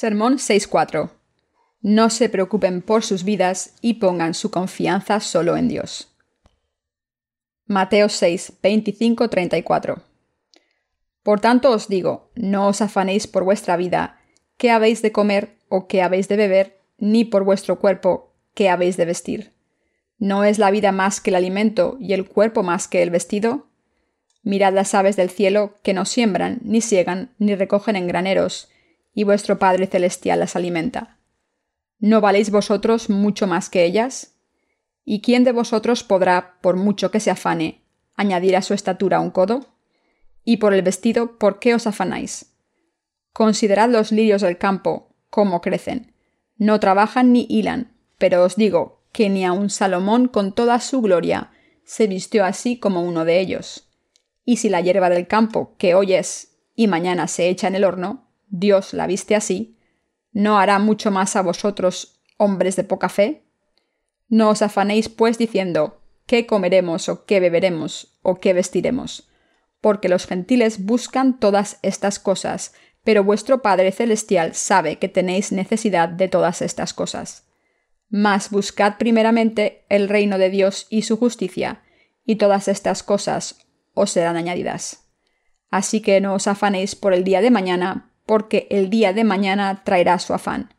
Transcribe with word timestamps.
Sermón 0.00 0.34
6.4. 0.36 1.10
No 1.80 2.08
se 2.08 2.28
preocupen 2.28 2.82
por 2.82 3.02
sus 3.02 3.24
vidas 3.24 3.74
y 3.80 3.94
pongan 3.94 4.32
su 4.34 4.52
confianza 4.52 5.18
solo 5.18 5.56
en 5.56 5.66
Dios. 5.66 6.14
Mateo 7.66 8.08
6, 8.08 8.52
25, 8.62 9.28
34. 9.28 10.00
Por 11.24 11.40
tanto 11.40 11.72
os 11.72 11.88
digo, 11.88 12.30
no 12.36 12.68
os 12.68 12.80
afanéis 12.80 13.26
por 13.26 13.42
vuestra 13.42 13.76
vida, 13.76 14.20
qué 14.56 14.70
habéis 14.70 15.02
de 15.02 15.10
comer 15.10 15.56
o 15.68 15.88
qué 15.88 16.00
habéis 16.02 16.28
de 16.28 16.36
beber, 16.36 16.80
ni 16.98 17.24
por 17.24 17.42
vuestro 17.42 17.80
cuerpo, 17.80 18.36
qué 18.54 18.68
habéis 18.68 18.96
de 18.96 19.04
vestir. 19.04 19.52
¿No 20.16 20.44
es 20.44 20.60
la 20.60 20.70
vida 20.70 20.92
más 20.92 21.20
que 21.20 21.30
el 21.30 21.34
alimento 21.34 21.96
y 21.98 22.12
el 22.12 22.28
cuerpo 22.28 22.62
más 22.62 22.86
que 22.86 23.02
el 23.02 23.10
vestido? 23.10 23.66
Mirad 24.44 24.74
las 24.74 24.94
aves 24.94 25.16
del 25.16 25.30
cielo, 25.30 25.74
que 25.82 25.92
no 25.92 26.04
siembran, 26.04 26.60
ni 26.62 26.82
siegan, 26.82 27.34
ni 27.40 27.56
recogen 27.56 27.96
en 27.96 28.06
graneros, 28.06 28.68
y 29.18 29.24
vuestro 29.24 29.58
Padre 29.58 29.88
Celestial 29.88 30.38
las 30.38 30.54
alimenta. 30.54 31.18
¿No 31.98 32.20
valéis 32.20 32.52
vosotros 32.52 33.10
mucho 33.10 33.48
más 33.48 33.68
que 33.68 33.84
ellas? 33.84 34.36
¿Y 35.04 35.22
quién 35.22 35.42
de 35.42 35.50
vosotros 35.50 36.04
podrá, 36.04 36.56
por 36.60 36.76
mucho 36.76 37.10
que 37.10 37.18
se 37.18 37.32
afane, 37.32 37.82
añadir 38.14 38.54
a 38.54 38.62
su 38.62 38.74
estatura 38.74 39.18
un 39.18 39.32
codo? 39.32 39.74
Y 40.44 40.58
por 40.58 40.72
el 40.72 40.82
vestido, 40.82 41.36
¿por 41.36 41.58
qué 41.58 41.74
os 41.74 41.88
afanáis? 41.88 42.54
Considerad 43.32 43.90
los 43.90 44.12
lirios 44.12 44.42
del 44.42 44.56
campo, 44.56 45.08
cómo 45.30 45.62
crecen. 45.62 46.14
No 46.56 46.78
trabajan 46.78 47.32
ni 47.32 47.44
hilan, 47.50 47.96
pero 48.18 48.44
os 48.44 48.54
digo 48.54 49.02
que 49.10 49.28
ni 49.30 49.44
aun 49.44 49.68
Salomón 49.68 50.28
con 50.28 50.54
toda 50.54 50.78
su 50.78 51.00
gloria 51.00 51.50
se 51.82 52.06
vistió 52.06 52.44
así 52.44 52.78
como 52.78 53.02
uno 53.02 53.24
de 53.24 53.40
ellos. 53.40 53.88
Y 54.44 54.58
si 54.58 54.68
la 54.68 54.80
hierba 54.80 55.10
del 55.10 55.26
campo, 55.26 55.74
que 55.76 55.96
hoy 55.96 56.14
es 56.14 56.60
y 56.76 56.86
mañana 56.86 57.26
se 57.26 57.48
echa 57.48 57.66
en 57.66 57.74
el 57.74 57.82
horno, 57.82 58.27
Dios 58.48 58.94
la 58.94 59.06
viste 59.06 59.34
así, 59.34 59.76
¿no 60.32 60.58
hará 60.58 60.78
mucho 60.78 61.10
más 61.10 61.36
a 61.36 61.42
vosotros, 61.42 62.20
hombres 62.36 62.76
de 62.76 62.84
poca 62.84 63.08
fe? 63.08 63.44
No 64.28 64.50
os 64.50 64.62
afanéis, 64.62 65.08
pues, 65.08 65.38
diciendo, 65.38 66.00
¿qué 66.26 66.46
comeremos 66.46 67.08
o 67.08 67.24
qué 67.24 67.40
beberemos 67.40 68.18
o 68.22 68.40
qué 68.40 68.52
vestiremos? 68.52 69.28
Porque 69.80 70.08
los 70.08 70.26
gentiles 70.26 70.84
buscan 70.84 71.38
todas 71.38 71.78
estas 71.82 72.18
cosas, 72.18 72.74
pero 73.04 73.24
vuestro 73.24 73.62
Padre 73.62 73.92
Celestial 73.92 74.54
sabe 74.54 74.98
que 74.98 75.08
tenéis 75.08 75.52
necesidad 75.52 76.08
de 76.08 76.28
todas 76.28 76.62
estas 76.62 76.92
cosas. 76.92 77.48
Mas 78.10 78.50
buscad 78.50 78.96
primeramente 78.98 79.84
el 79.88 80.08
reino 80.08 80.38
de 80.38 80.50
Dios 80.50 80.86
y 80.90 81.02
su 81.02 81.16
justicia, 81.16 81.82
y 82.24 82.36
todas 82.36 82.68
estas 82.68 83.02
cosas 83.02 83.66
os 83.94 84.10
serán 84.10 84.36
añadidas. 84.36 85.08
Así 85.70 86.00
que 86.00 86.20
no 86.20 86.34
os 86.34 86.46
afanéis 86.46 86.94
por 86.94 87.12
el 87.12 87.24
día 87.24 87.40
de 87.40 87.50
mañana, 87.50 88.07
porque 88.28 88.66
el 88.68 88.90
día 88.90 89.14
de 89.14 89.24
mañana 89.24 89.84
traerá 89.84 90.18
su 90.18 90.34
afán. 90.34 90.74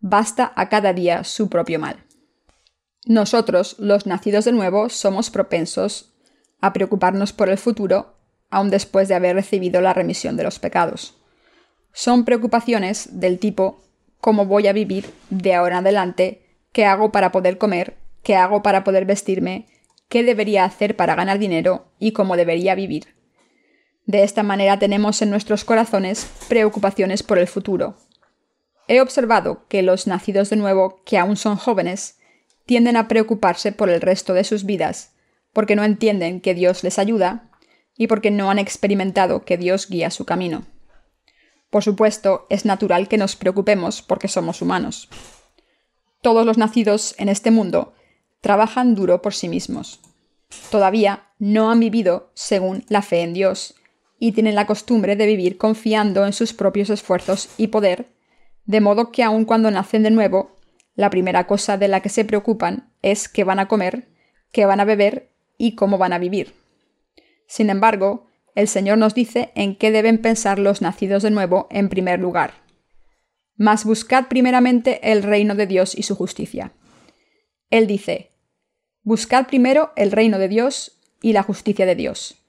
Basta 0.00 0.52
a 0.54 0.68
cada 0.68 0.92
día 0.92 1.24
su 1.24 1.48
propio 1.48 1.80
mal. 1.80 2.04
Nosotros, 3.06 3.76
los 3.78 4.04
nacidos 4.04 4.44
de 4.44 4.52
nuevo, 4.52 4.90
somos 4.90 5.30
propensos 5.30 6.12
a 6.60 6.74
preocuparnos 6.74 7.32
por 7.32 7.48
el 7.48 7.56
futuro, 7.56 8.18
aun 8.50 8.68
después 8.68 9.08
de 9.08 9.14
haber 9.14 9.34
recibido 9.34 9.80
la 9.80 9.94
remisión 9.94 10.36
de 10.36 10.42
los 10.42 10.58
pecados. 10.58 11.14
Son 11.94 12.26
preocupaciones 12.26 13.18
del 13.18 13.38
tipo 13.38 13.80
¿cómo 14.20 14.44
voy 14.44 14.66
a 14.66 14.74
vivir 14.74 15.10
de 15.30 15.54
ahora 15.54 15.78
en 15.78 15.86
adelante 15.86 16.42
qué 16.70 16.84
hago 16.84 17.12
para 17.12 17.32
poder 17.32 17.56
comer, 17.56 17.96
qué 18.22 18.36
hago 18.36 18.62
para 18.62 18.84
poder 18.84 19.06
vestirme, 19.06 19.68
qué 20.10 20.22
debería 20.22 20.66
hacer 20.66 20.96
para 20.96 21.14
ganar 21.14 21.38
dinero 21.38 21.86
y 21.98 22.12
cómo 22.12 22.36
debería 22.36 22.74
vivir. 22.74 23.14
De 24.06 24.22
esta 24.22 24.42
manera 24.42 24.78
tenemos 24.78 25.22
en 25.22 25.30
nuestros 25.30 25.64
corazones 25.64 26.26
preocupaciones 26.48 27.22
por 27.22 27.38
el 27.38 27.46
futuro. 27.46 27.96
He 28.88 29.00
observado 29.00 29.66
que 29.68 29.82
los 29.82 30.06
nacidos 30.06 30.50
de 30.50 30.56
nuevo, 30.56 31.02
que 31.04 31.18
aún 31.18 31.36
son 31.36 31.56
jóvenes, 31.56 32.18
tienden 32.66 32.96
a 32.96 33.08
preocuparse 33.08 33.72
por 33.72 33.88
el 33.88 34.00
resto 34.00 34.34
de 34.34 34.44
sus 34.44 34.64
vidas, 34.64 35.12
porque 35.52 35.76
no 35.76 35.84
entienden 35.84 36.40
que 36.40 36.54
Dios 36.54 36.82
les 36.82 36.98
ayuda 36.98 37.50
y 37.96 38.06
porque 38.06 38.30
no 38.30 38.50
han 38.50 38.58
experimentado 38.58 39.44
que 39.44 39.56
Dios 39.56 39.88
guía 39.88 40.10
su 40.10 40.24
camino. 40.24 40.66
Por 41.70 41.84
supuesto, 41.84 42.46
es 42.50 42.64
natural 42.64 43.08
que 43.08 43.18
nos 43.18 43.36
preocupemos 43.36 44.02
porque 44.02 44.26
somos 44.26 44.60
humanos. 44.60 45.08
Todos 46.20 46.44
los 46.44 46.58
nacidos 46.58 47.14
en 47.18 47.28
este 47.28 47.50
mundo 47.50 47.94
trabajan 48.40 48.94
duro 48.94 49.22
por 49.22 49.34
sí 49.34 49.48
mismos. 49.48 50.00
Todavía 50.70 51.28
no 51.38 51.70
han 51.70 51.78
vivido 51.78 52.32
según 52.34 52.84
la 52.88 53.02
fe 53.02 53.22
en 53.22 53.34
Dios 53.34 53.76
y 54.20 54.30
tienen 54.30 54.54
la 54.54 54.66
costumbre 54.66 55.16
de 55.16 55.26
vivir 55.26 55.58
confiando 55.58 56.24
en 56.24 56.32
sus 56.32 56.52
propios 56.52 56.90
esfuerzos 56.90 57.48
y 57.56 57.66
poder, 57.66 58.06
de 58.64 58.80
modo 58.80 59.10
que 59.10 59.24
aun 59.24 59.44
cuando 59.44 59.72
nacen 59.72 60.04
de 60.04 60.12
nuevo, 60.12 60.56
la 60.94 61.10
primera 61.10 61.48
cosa 61.48 61.76
de 61.76 61.88
la 61.88 62.00
que 62.00 62.08
se 62.08 62.24
preocupan 62.24 62.92
es 63.02 63.28
qué 63.28 63.42
van 63.42 63.58
a 63.58 63.66
comer, 63.66 64.06
qué 64.52 64.64
van 64.64 64.78
a 64.78 64.84
beber 64.84 65.32
y 65.58 65.74
cómo 65.74 65.98
van 65.98 66.12
a 66.12 66.18
vivir. 66.18 66.54
Sin 67.48 67.68
embargo, 67.68 68.28
el 68.54 68.68
Señor 68.68 68.98
nos 68.98 69.14
dice 69.14 69.50
en 69.56 69.74
qué 69.74 69.90
deben 69.90 70.18
pensar 70.18 70.60
los 70.60 70.80
nacidos 70.80 71.24
de 71.24 71.32
nuevo 71.32 71.66
en 71.70 71.88
primer 71.88 72.20
lugar 72.20 72.52
mas 73.60 73.84
buscad 73.84 74.28
primeramente 74.28 75.12
el 75.12 75.22
reino 75.22 75.54
de 75.54 75.66
Dios 75.66 75.94
y 75.94 76.02
su 76.04 76.16
justicia. 76.16 76.72
Él 77.68 77.86
dice, 77.86 78.30
Buscad 79.02 79.48
primero 79.48 79.92
el 79.96 80.12
reino 80.12 80.38
de 80.38 80.48
Dios 80.48 80.98
y 81.20 81.34
la 81.34 81.42
justicia 81.42 81.84
de 81.84 81.94
Dios. 81.94 82.39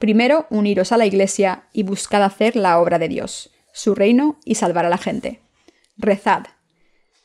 Primero 0.00 0.46
uniros 0.48 0.90
a 0.92 0.96
la 0.96 1.04
Iglesia 1.04 1.64
y 1.72 1.84
buscad 1.84 2.24
hacer 2.24 2.56
la 2.56 2.80
obra 2.80 2.98
de 2.98 3.06
Dios, 3.06 3.50
su 3.72 3.94
reino 3.94 4.40
y 4.46 4.56
salvar 4.56 4.86
a 4.86 4.88
la 4.88 4.98
gente. 4.98 5.40
Rezad. 5.98 6.46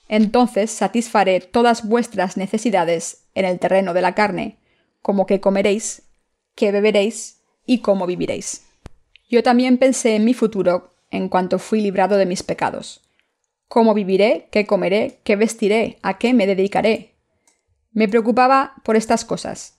Entonces 0.09 0.72
satisfaré 0.72 1.40
todas 1.40 1.88
vuestras 1.88 2.36
necesidades 2.36 3.24
en 3.34 3.46
el 3.46 3.59
terreno 3.59 3.94
de 3.94 4.02
la 4.02 4.13
carne, 4.13 4.58
como 5.02 5.25
que 5.25 5.40
comeréis, 5.40 6.03
que 6.53 6.72
beberéis 6.74 7.38
y 7.66 7.80
cómo 7.80 8.06
viviréis. 8.06 8.66
Yo 9.30 9.42
también 9.42 9.78
pensé 9.78 10.16
en 10.16 10.25
mi 10.25 10.34
futuro 10.34 10.92
en 11.12 11.30
cuanto 11.30 11.59
fui 11.59 11.80
librado 11.80 12.18
de 12.18 12.25
mis 12.25 12.44
pecados 12.44 13.02
¿Cómo 13.69 13.94
viviré? 13.94 14.50
¿Qué 14.52 14.68
comeré? 14.68 15.19
¿Qué 15.24 15.38
vestiré? 15.38 15.97
¿A 16.03 16.18
qué 16.18 16.34
me 16.34 16.46
dedicaré? 16.46 17.16
Me 17.94 18.09
preocupaba 18.09 18.74
por 18.84 18.96
estas 18.96 19.24
cosas. 19.24 19.75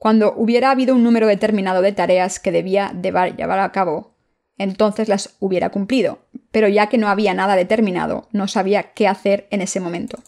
Cuando 0.00 0.32
hubiera 0.34 0.70
habido 0.70 0.94
un 0.94 1.04
número 1.04 1.26
determinado 1.26 1.82
de 1.82 1.92
tareas 1.92 2.40
que 2.40 2.50
debía 2.50 2.90
llevar 3.02 3.58
a 3.58 3.70
cabo, 3.70 4.16
entonces 4.56 5.10
las 5.10 5.36
hubiera 5.40 5.68
cumplido, 5.68 6.20
pero 6.50 6.68
ya 6.68 6.88
que 6.88 6.96
no 6.96 7.08
había 7.08 7.34
nada 7.34 7.54
determinado, 7.54 8.26
no 8.32 8.48
sabía 8.48 8.94
qué 8.94 9.06
hacer 9.06 9.46
en 9.50 9.60
ese 9.60 9.78
momento. 9.78 10.18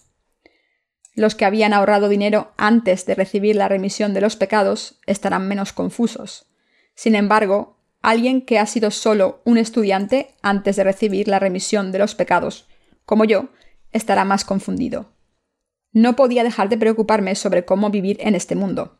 Los 1.14 1.34
que 1.34 1.46
habían 1.46 1.72
ahorrado 1.72 2.10
dinero 2.10 2.52
antes 2.58 3.06
de 3.06 3.14
recibir 3.14 3.56
la 3.56 3.66
remisión 3.66 4.12
de 4.12 4.20
los 4.20 4.36
pecados 4.36 5.00
estarán 5.06 5.48
menos 5.48 5.72
confusos. 5.72 6.52
Sin 6.94 7.14
embargo, 7.14 7.78
alguien 8.02 8.42
que 8.42 8.58
ha 8.58 8.66
sido 8.66 8.90
solo 8.90 9.40
un 9.46 9.56
estudiante 9.56 10.34
antes 10.42 10.76
de 10.76 10.84
recibir 10.84 11.28
la 11.28 11.38
remisión 11.38 11.92
de 11.92 11.98
los 11.98 12.14
pecados, 12.14 12.68
como 13.06 13.24
yo, 13.24 13.48
estará 13.90 14.26
más 14.26 14.44
confundido. 14.44 15.14
No 15.92 16.14
podía 16.14 16.44
dejar 16.44 16.68
de 16.68 16.76
preocuparme 16.76 17.34
sobre 17.36 17.64
cómo 17.64 17.88
vivir 17.88 18.18
en 18.20 18.34
este 18.34 18.54
mundo. 18.54 18.98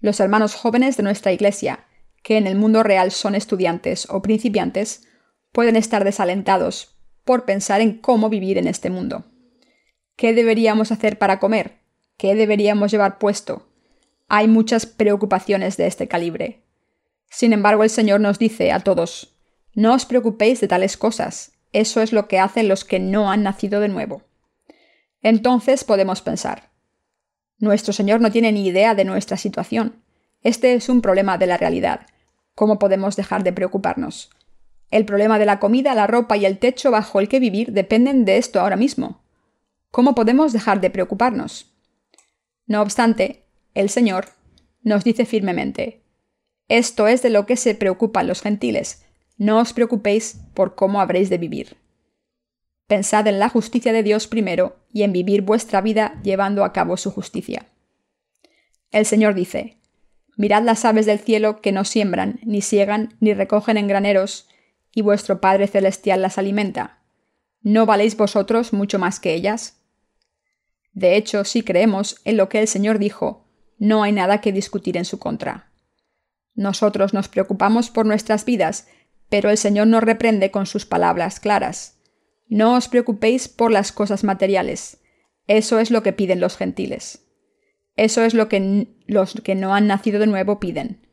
Los 0.00 0.20
hermanos 0.20 0.54
jóvenes 0.54 0.96
de 0.96 1.02
nuestra 1.02 1.32
Iglesia, 1.32 1.86
que 2.22 2.36
en 2.36 2.46
el 2.46 2.56
mundo 2.56 2.82
real 2.82 3.10
son 3.10 3.34
estudiantes 3.34 4.06
o 4.10 4.22
principiantes, 4.22 5.06
pueden 5.52 5.76
estar 5.76 6.04
desalentados 6.04 6.96
por 7.24 7.44
pensar 7.44 7.80
en 7.80 7.98
cómo 7.98 8.28
vivir 8.28 8.58
en 8.58 8.66
este 8.66 8.90
mundo. 8.90 9.24
¿Qué 10.16 10.34
deberíamos 10.34 10.92
hacer 10.92 11.18
para 11.18 11.38
comer? 11.38 11.80
¿Qué 12.16 12.34
deberíamos 12.34 12.90
llevar 12.90 13.18
puesto? 13.18 13.68
Hay 14.28 14.48
muchas 14.48 14.86
preocupaciones 14.86 15.76
de 15.76 15.86
este 15.86 16.08
calibre. 16.08 16.62
Sin 17.30 17.52
embargo, 17.52 17.84
el 17.84 17.90
Señor 17.90 18.20
nos 18.20 18.38
dice 18.38 18.72
a 18.72 18.80
todos, 18.80 19.36
no 19.74 19.94
os 19.94 20.04
preocupéis 20.04 20.60
de 20.60 20.68
tales 20.68 20.96
cosas, 20.96 21.52
eso 21.72 22.02
es 22.02 22.12
lo 22.12 22.26
que 22.26 22.38
hacen 22.38 22.68
los 22.68 22.84
que 22.84 22.98
no 22.98 23.30
han 23.30 23.42
nacido 23.42 23.80
de 23.80 23.88
nuevo. 23.88 24.22
Entonces 25.22 25.84
podemos 25.84 26.22
pensar, 26.22 26.69
nuestro 27.60 27.92
Señor 27.92 28.20
no 28.20 28.32
tiene 28.32 28.50
ni 28.50 28.66
idea 28.66 28.94
de 28.94 29.04
nuestra 29.04 29.36
situación. 29.36 30.02
Este 30.42 30.74
es 30.74 30.88
un 30.88 31.02
problema 31.02 31.38
de 31.38 31.46
la 31.46 31.56
realidad. 31.56 32.06
¿Cómo 32.54 32.78
podemos 32.78 33.16
dejar 33.16 33.44
de 33.44 33.52
preocuparnos? 33.52 34.30
El 34.90 35.04
problema 35.04 35.38
de 35.38 35.46
la 35.46 35.60
comida, 35.60 35.94
la 35.94 36.06
ropa 36.06 36.36
y 36.36 36.46
el 36.46 36.58
techo 36.58 36.90
bajo 36.90 37.20
el 37.20 37.28
que 37.28 37.38
vivir 37.38 37.72
dependen 37.72 38.24
de 38.24 38.38
esto 38.38 38.60
ahora 38.60 38.76
mismo. 38.76 39.22
¿Cómo 39.90 40.14
podemos 40.14 40.52
dejar 40.52 40.80
de 40.80 40.90
preocuparnos? 40.90 41.72
No 42.66 42.82
obstante, 42.82 43.44
el 43.74 43.90
Señor 43.90 44.28
nos 44.82 45.04
dice 45.04 45.26
firmemente, 45.26 46.02
esto 46.68 47.08
es 47.08 47.20
de 47.22 47.30
lo 47.30 47.46
que 47.46 47.56
se 47.56 47.74
preocupan 47.74 48.26
los 48.26 48.42
gentiles. 48.42 49.04
No 49.36 49.58
os 49.58 49.72
preocupéis 49.72 50.40
por 50.54 50.74
cómo 50.74 51.00
habréis 51.00 51.28
de 51.28 51.38
vivir. 51.38 51.76
Pensad 52.90 53.28
en 53.28 53.38
la 53.38 53.48
justicia 53.48 53.92
de 53.92 54.02
Dios 54.02 54.26
primero 54.26 54.80
y 54.92 55.04
en 55.04 55.12
vivir 55.12 55.42
vuestra 55.42 55.80
vida 55.80 56.20
llevando 56.24 56.64
a 56.64 56.72
cabo 56.72 56.96
su 56.96 57.12
justicia. 57.12 57.66
El 58.90 59.06
Señor 59.06 59.34
dice, 59.34 59.76
Mirad 60.36 60.64
las 60.64 60.84
aves 60.84 61.06
del 61.06 61.20
cielo 61.20 61.60
que 61.60 61.70
no 61.70 61.84
siembran, 61.84 62.40
ni 62.42 62.62
siegan, 62.62 63.14
ni 63.20 63.32
recogen 63.32 63.76
en 63.76 63.86
graneros, 63.86 64.48
y 64.92 65.02
vuestro 65.02 65.40
Padre 65.40 65.68
Celestial 65.68 66.20
las 66.20 66.36
alimenta. 66.36 66.98
¿no 67.62 67.86
valéis 67.86 68.16
vosotros 68.16 68.72
mucho 68.72 68.98
más 68.98 69.20
que 69.20 69.34
ellas? 69.34 69.84
De 70.92 71.14
hecho, 71.14 71.44
si 71.44 71.62
creemos 71.62 72.20
en 72.24 72.36
lo 72.36 72.48
que 72.48 72.58
el 72.58 72.66
Señor 72.66 72.98
dijo, 72.98 73.46
no 73.78 74.02
hay 74.02 74.10
nada 74.10 74.40
que 74.40 74.50
discutir 74.50 74.96
en 74.96 75.04
su 75.04 75.20
contra. 75.20 75.70
Nosotros 76.56 77.14
nos 77.14 77.28
preocupamos 77.28 77.88
por 77.88 78.04
nuestras 78.04 78.44
vidas, 78.44 78.88
pero 79.28 79.48
el 79.48 79.58
Señor 79.58 79.86
nos 79.86 80.02
reprende 80.02 80.50
con 80.50 80.66
sus 80.66 80.86
palabras 80.86 81.38
claras. 81.38 81.99
No 82.50 82.74
os 82.74 82.88
preocupéis 82.88 83.48
por 83.48 83.70
las 83.70 83.92
cosas 83.92 84.24
materiales. 84.24 84.98
Eso 85.46 85.78
es 85.78 85.92
lo 85.92 86.02
que 86.02 86.12
piden 86.12 86.40
los 86.40 86.56
gentiles. 86.56 87.24
Eso 87.94 88.24
es 88.24 88.34
lo 88.34 88.48
que 88.48 88.88
los 89.06 89.34
que 89.34 89.54
no 89.54 89.72
han 89.72 89.86
nacido 89.86 90.18
de 90.18 90.26
nuevo 90.26 90.58
piden. 90.58 91.06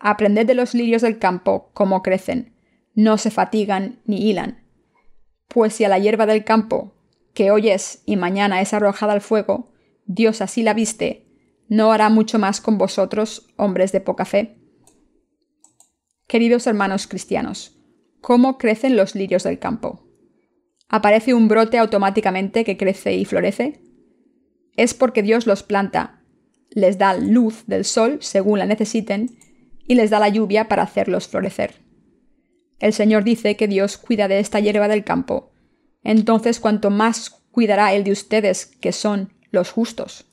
Aprended 0.00 0.46
de 0.46 0.54
los 0.54 0.74
lirios 0.74 1.02
del 1.02 1.20
campo 1.20 1.70
cómo 1.74 2.02
crecen. 2.02 2.56
No 2.92 3.18
se 3.18 3.30
fatigan 3.30 4.00
ni 4.04 4.28
hilan. 4.28 4.64
Pues 5.46 5.74
si 5.74 5.84
a 5.84 5.88
la 5.88 6.00
hierba 6.00 6.26
del 6.26 6.44
campo, 6.44 6.92
que 7.34 7.52
hoy 7.52 7.68
es 7.70 8.02
y 8.04 8.16
mañana 8.16 8.60
es 8.60 8.74
arrojada 8.74 9.12
al 9.12 9.20
fuego, 9.20 9.72
Dios 10.06 10.40
así 10.40 10.64
la 10.64 10.74
viste, 10.74 11.28
¿no 11.68 11.92
hará 11.92 12.08
mucho 12.08 12.40
más 12.40 12.60
con 12.60 12.78
vosotros, 12.78 13.48
hombres 13.56 13.92
de 13.92 14.00
poca 14.00 14.24
fe? 14.24 14.58
Queridos 16.26 16.66
hermanos 16.66 17.06
cristianos, 17.06 17.78
¿cómo 18.20 18.58
crecen 18.58 18.96
los 18.96 19.14
lirios 19.14 19.44
del 19.44 19.60
campo? 19.60 20.03
¿Aparece 20.88 21.34
un 21.34 21.48
brote 21.48 21.78
automáticamente 21.78 22.64
que 22.64 22.76
crece 22.76 23.14
y 23.14 23.24
florece? 23.24 23.80
Es 24.76 24.94
porque 24.94 25.22
Dios 25.22 25.46
los 25.46 25.62
planta, 25.62 26.22
les 26.70 26.98
da 26.98 27.14
luz 27.14 27.64
del 27.66 27.84
sol 27.84 28.18
según 28.20 28.58
la 28.58 28.66
necesiten 28.66 29.38
y 29.86 29.94
les 29.94 30.10
da 30.10 30.18
la 30.18 30.28
lluvia 30.28 30.68
para 30.68 30.82
hacerlos 30.82 31.28
florecer. 31.28 31.82
El 32.78 32.92
Señor 32.92 33.24
dice 33.24 33.56
que 33.56 33.68
Dios 33.68 33.96
cuida 33.96 34.28
de 34.28 34.40
esta 34.40 34.60
hierba 34.60 34.88
del 34.88 35.04
campo. 35.04 35.52
Entonces, 36.02 36.60
cuanto 36.60 36.90
más 36.90 37.30
cuidará 37.50 37.94
Él 37.94 38.04
de 38.04 38.12
ustedes, 38.12 38.66
que 38.66 38.92
son 38.92 39.32
los 39.50 39.70
justos. 39.70 40.26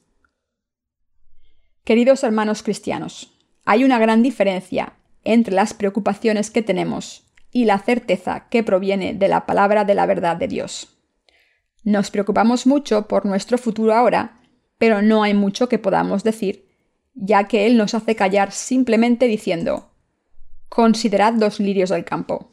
Queridos 1.83 2.23
hermanos 2.23 2.63
cristianos, 2.63 3.33
hay 3.65 3.83
una 3.83 3.99
gran 3.99 4.23
diferencia 4.23 4.97
entre 5.23 5.53
las 5.53 5.73
preocupaciones 5.73 6.49
que 6.49 6.61
tenemos 6.61 7.30
y 7.51 7.65
la 7.65 7.79
certeza 7.79 8.47
que 8.49 8.63
proviene 8.63 9.13
de 9.13 9.27
la 9.27 9.45
palabra 9.45 9.83
de 9.83 9.95
la 9.95 10.05
verdad 10.05 10.37
de 10.37 10.47
Dios. 10.47 10.97
Nos 11.83 12.11
preocupamos 12.11 12.65
mucho 12.65 13.07
por 13.07 13.25
nuestro 13.25 13.57
futuro 13.57 13.93
ahora, 13.93 14.39
pero 14.77 15.01
no 15.01 15.23
hay 15.23 15.33
mucho 15.33 15.67
que 15.67 15.79
podamos 15.79 16.23
decir, 16.23 16.69
ya 17.13 17.45
que 17.45 17.65
Él 17.65 17.77
nos 17.77 17.93
hace 17.93 18.15
callar 18.15 18.51
simplemente 18.51 19.27
diciendo, 19.27 19.91
Considerad 20.69 21.33
los 21.33 21.59
lirios 21.59 21.89
del 21.89 22.05
campo. 22.05 22.51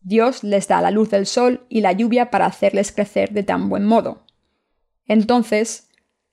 Dios 0.00 0.42
les 0.42 0.66
da 0.68 0.80
la 0.80 0.90
luz 0.90 1.10
del 1.10 1.26
sol 1.26 1.66
y 1.68 1.82
la 1.82 1.92
lluvia 1.92 2.30
para 2.30 2.46
hacerles 2.46 2.92
crecer 2.92 3.32
de 3.32 3.42
tan 3.42 3.68
buen 3.68 3.84
modo. 3.84 4.24
Entonces, 5.06 5.90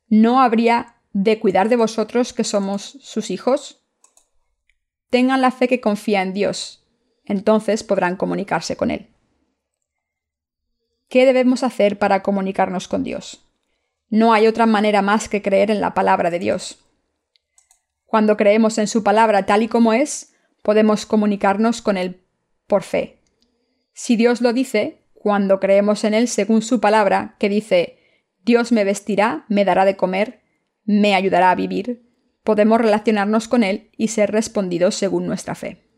¿no 0.07 0.41
habría 0.41 0.95
de 1.11 1.39
cuidar 1.39 1.67
de 1.69 1.75
vosotros 1.75 2.31
que 2.31 2.43
somos 2.43 2.97
sus 3.01 3.29
hijos? 3.31 3.83
Tengan 5.09 5.41
la 5.41 5.51
fe 5.51 5.67
que 5.67 5.81
confía 5.81 6.21
en 6.21 6.33
Dios, 6.33 6.78
entonces 7.29 7.83
podrán 7.83 8.17
comunicarse 8.17 8.75
con 8.75 8.91
Él. 8.91 9.07
¿Qué 11.07 11.25
debemos 11.25 11.63
hacer 11.63 11.97
para 11.97 12.21
comunicarnos 12.21 12.87
con 12.87 13.03
Dios? 13.03 13.45
No 14.09 14.33
hay 14.33 14.47
otra 14.47 14.65
manera 14.65 15.01
más 15.01 15.29
que 15.29 15.41
creer 15.41 15.71
en 15.71 15.79
la 15.79 15.93
palabra 15.93 16.31
de 16.31 16.39
Dios. 16.39 16.83
Cuando 18.05 18.35
creemos 18.35 18.77
en 18.79 18.87
su 18.87 19.03
palabra 19.03 19.45
tal 19.45 19.63
y 19.63 19.67
como 19.67 19.93
es, 19.93 20.33
podemos 20.63 21.05
comunicarnos 21.05 21.81
con 21.81 21.95
Él 21.97 22.21
por 22.67 22.83
fe. 22.83 23.19
Si 23.93 24.15
Dios 24.15 24.41
lo 24.41 24.51
dice, 24.51 25.03
cuando 25.13 25.59
creemos 25.59 26.03
en 26.03 26.15
Él 26.15 26.27
según 26.27 26.63
su 26.63 26.79
palabra, 26.79 27.35
que 27.39 27.49
dice, 27.49 27.99
Dios 28.43 28.71
me 28.71 28.83
vestirá, 28.83 29.45
me 29.49 29.65
dará 29.65 29.85
de 29.85 29.95
comer, 29.95 30.41
me 30.83 31.13
ayudará 31.13 31.51
a 31.51 31.55
vivir, 31.55 32.09
podemos 32.43 32.81
relacionarnos 32.81 33.47
con 33.47 33.61
Él 33.61 33.91
y 33.95 34.07
ser 34.07 34.31
respondidos 34.31 34.95
según 34.95 35.27
nuestra 35.27 35.53
fe. 35.53 35.88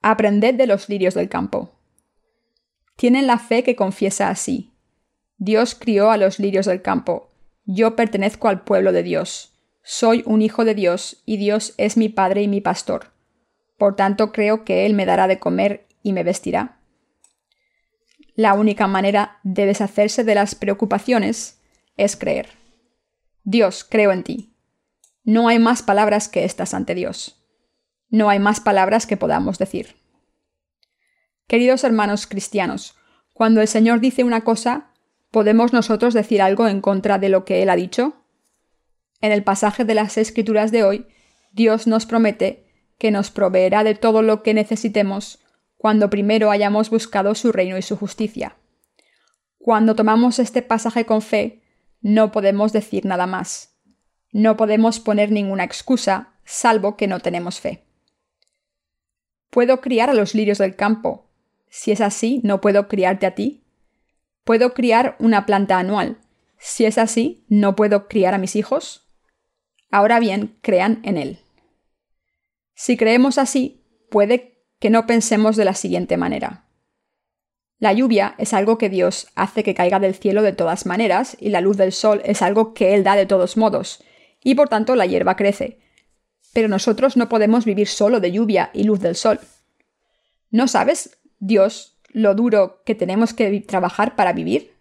Aprended 0.00 0.54
de 0.54 0.66
los 0.66 0.88
lirios 0.88 1.14
del 1.14 1.28
campo. 1.28 1.72
Tienen 2.96 3.26
la 3.26 3.38
fe 3.38 3.62
que 3.62 3.76
confiesa 3.76 4.28
así. 4.28 4.72
Dios 5.36 5.74
crió 5.74 6.10
a 6.10 6.16
los 6.16 6.38
lirios 6.38 6.66
del 6.66 6.82
campo. 6.82 7.30
Yo 7.64 7.96
pertenezco 7.96 8.48
al 8.48 8.62
pueblo 8.62 8.92
de 8.92 9.02
Dios. 9.02 9.54
Soy 9.82 10.22
un 10.26 10.42
hijo 10.42 10.64
de 10.64 10.74
Dios, 10.74 11.22
y 11.24 11.36
Dios 11.36 11.74
es 11.78 11.96
mi 11.96 12.08
Padre 12.08 12.42
y 12.42 12.48
mi 12.48 12.60
pastor. 12.60 13.12
Por 13.76 13.96
tanto 13.96 14.32
creo 14.32 14.64
que 14.64 14.84
Él 14.84 14.94
me 14.94 15.06
dará 15.06 15.28
de 15.28 15.38
comer 15.38 15.86
y 16.02 16.12
me 16.12 16.24
vestirá. 16.24 16.80
La 18.34 18.54
única 18.54 18.86
manera 18.86 19.38
de 19.42 19.66
deshacerse 19.66 20.24
de 20.24 20.34
las 20.34 20.54
preocupaciones 20.54 21.60
es 21.96 22.16
creer. 22.16 22.50
Dios, 23.42 23.84
creo 23.88 24.12
en 24.12 24.22
ti. 24.22 24.54
No 25.24 25.48
hay 25.48 25.58
más 25.58 25.82
palabras 25.82 26.28
que 26.28 26.44
estas 26.44 26.74
ante 26.74 26.94
Dios. 26.94 27.37
No 28.10 28.30
hay 28.30 28.38
más 28.38 28.60
palabras 28.60 29.06
que 29.06 29.16
podamos 29.16 29.58
decir. 29.58 29.96
Queridos 31.46 31.84
hermanos 31.84 32.26
cristianos, 32.26 32.96
cuando 33.34 33.60
el 33.60 33.68
Señor 33.68 34.00
dice 34.00 34.24
una 34.24 34.42
cosa, 34.42 34.90
¿podemos 35.30 35.72
nosotros 35.72 36.14
decir 36.14 36.42
algo 36.42 36.68
en 36.68 36.80
contra 36.80 37.18
de 37.18 37.28
lo 37.28 37.44
que 37.44 37.62
Él 37.62 37.70
ha 37.70 37.76
dicho? 37.76 38.14
En 39.20 39.32
el 39.32 39.44
pasaje 39.44 39.84
de 39.84 39.94
las 39.94 40.16
Escrituras 40.16 40.72
de 40.72 40.84
hoy, 40.84 41.06
Dios 41.52 41.86
nos 41.86 42.06
promete 42.06 42.66
que 42.98 43.10
nos 43.10 43.30
proveerá 43.30 43.84
de 43.84 43.94
todo 43.94 44.22
lo 44.22 44.42
que 44.42 44.54
necesitemos 44.54 45.38
cuando 45.76 46.10
primero 46.10 46.50
hayamos 46.50 46.90
buscado 46.90 47.34
su 47.34 47.52
reino 47.52 47.78
y 47.78 47.82
su 47.82 47.96
justicia. 47.96 48.56
Cuando 49.58 49.94
tomamos 49.94 50.38
este 50.38 50.62
pasaje 50.62 51.04
con 51.04 51.22
fe, 51.22 51.62
no 52.00 52.32
podemos 52.32 52.72
decir 52.72 53.04
nada 53.04 53.26
más. 53.26 53.76
No 54.32 54.56
podemos 54.56 55.00
poner 55.00 55.30
ninguna 55.30 55.64
excusa, 55.64 56.34
salvo 56.44 56.96
que 56.96 57.06
no 57.06 57.20
tenemos 57.20 57.60
fe. 57.60 57.87
¿Puedo 59.50 59.80
criar 59.80 60.10
a 60.10 60.14
los 60.14 60.34
lirios 60.34 60.58
del 60.58 60.76
campo? 60.76 61.26
Si 61.68 61.90
es 61.90 62.00
así, 62.00 62.40
¿no 62.44 62.60
puedo 62.60 62.88
criarte 62.88 63.26
a 63.26 63.34
ti? 63.34 63.64
¿Puedo 64.44 64.74
criar 64.74 65.16
una 65.18 65.46
planta 65.46 65.78
anual? 65.78 66.18
Si 66.58 66.84
es 66.84 66.98
así, 66.98 67.44
¿no 67.48 67.76
puedo 67.76 68.08
criar 68.08 68.34
a 68.34 68.38
mis 68.38 68.56
hijos? 68.56 69.08
Ahora 69.90 70.20
bien, 70.20 70.58
crean 70.60 71.00
en 71.04 71.16
Él. 71.16 71.38
Si 72.74 72.96
creemos 72.96 73.38
así, 73.38 73.84
puede 74.10 74.64
que 74.78 74.90
no 74.90 75.06
pensemos 75.06 75.56
de 75.56 75.64
la 75.64 75.74
siguiente 75.74 76.16
manera. 76.16 76.66
La 77.78 77.92
lluvia 77.92 78.34
es 78.38 78.54
algo 78.54 78.76
que 78.76 78.88
Dios 78.88 79.28
hace 79.34 79.62
que 79.62 79.74
caiga 79.74 80.00
del 80.00 80.14
cielo 80.14 80.42
de 80.42 80.52
todas 80.52 80.84
maneras 80.84 81.36
y 81.40 81.50
la 81.50 81.60
luz 81.60 81.76
del 81.76 81.92
sol 81.92 82.20
es 82.24 82.42
algo 82.42 82.74
que 82.74 82.94
Él 82.94 83.04
da 83.04 83.16
de 83.16 83.26
todos 83.26 83.56
modos, 83.56 84.02
y 84.42 84.54
por 84.54 84.68
tanto 84.68 84.94
la 84.96 85.06
hierba 85.06 85.36
crece. 85.36 85.78
Pero 86.52 86.68
nosotros 86.68 87.16
no 87.16 87.28
podemos 87.28 87.64
vivir 87.64 87.88
solo 87.88 88.20
de 88.20 88.32
lluvia 88.32 88.70
y 88.72 88.84
luz 88.84 89.00
del 89.00 89.16
sol. 89.16 89.40
¿No 90.50 90.66
sabes, 90.66 91.18
Dios, 91.38 91.98
lo 92.08 92.34
duro 92.34 92.82
que 92.84 92.94
tenemos 92.94 93.34
que 93.34 93.60
trabajar 93.60 94.16
para 94.16 94.32
vivir? 94.32 94.74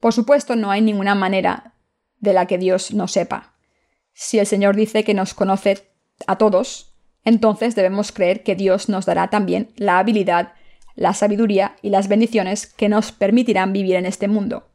Por 0.00 0.12
supuesto, 0.12 0.56
no 0.56 0.70
hay 0.70 0.80
ninguna 0.80 1.14
manera 1.14 1.74
de 2.18 2.32
la 2.32 2.46
que 2.46 2.58
Dios 2.58 2.92
no 2.92 3.08
sepa. 3.08 3.54
Si 4.14 4.38
el 4.38 4.46
Señor 4.46 4.76
dice 4.76 5.04
que 5.04 5.14
nos 5.14 5.34
conoce 5.34 5.88
a 6.26 6.38
todos, 6.38 6.94
entonces 7.24 7.74
debemos 7.74 8.12
creer 8.12 8.42
que 8.42 8.56
Dios 8.56 8.88
nos 8.88 9.06
dará 9.06 9.28
también 9.28 9.72
la 9.76 9.98
habilidad, 9.98 10.54
la 10.94 11.14
sabiduría 11.14 11.76
y 11.82 11.90
las 11.90 12.08
bendiciones 12.08 12.66
que 12.66 12.88
nos 12.88 13.12
permitirán 13.12 13.72
vivir 13.72 13.96
en 13.96 14.06
este 14.06 14.28
mundo. 14.28 14.68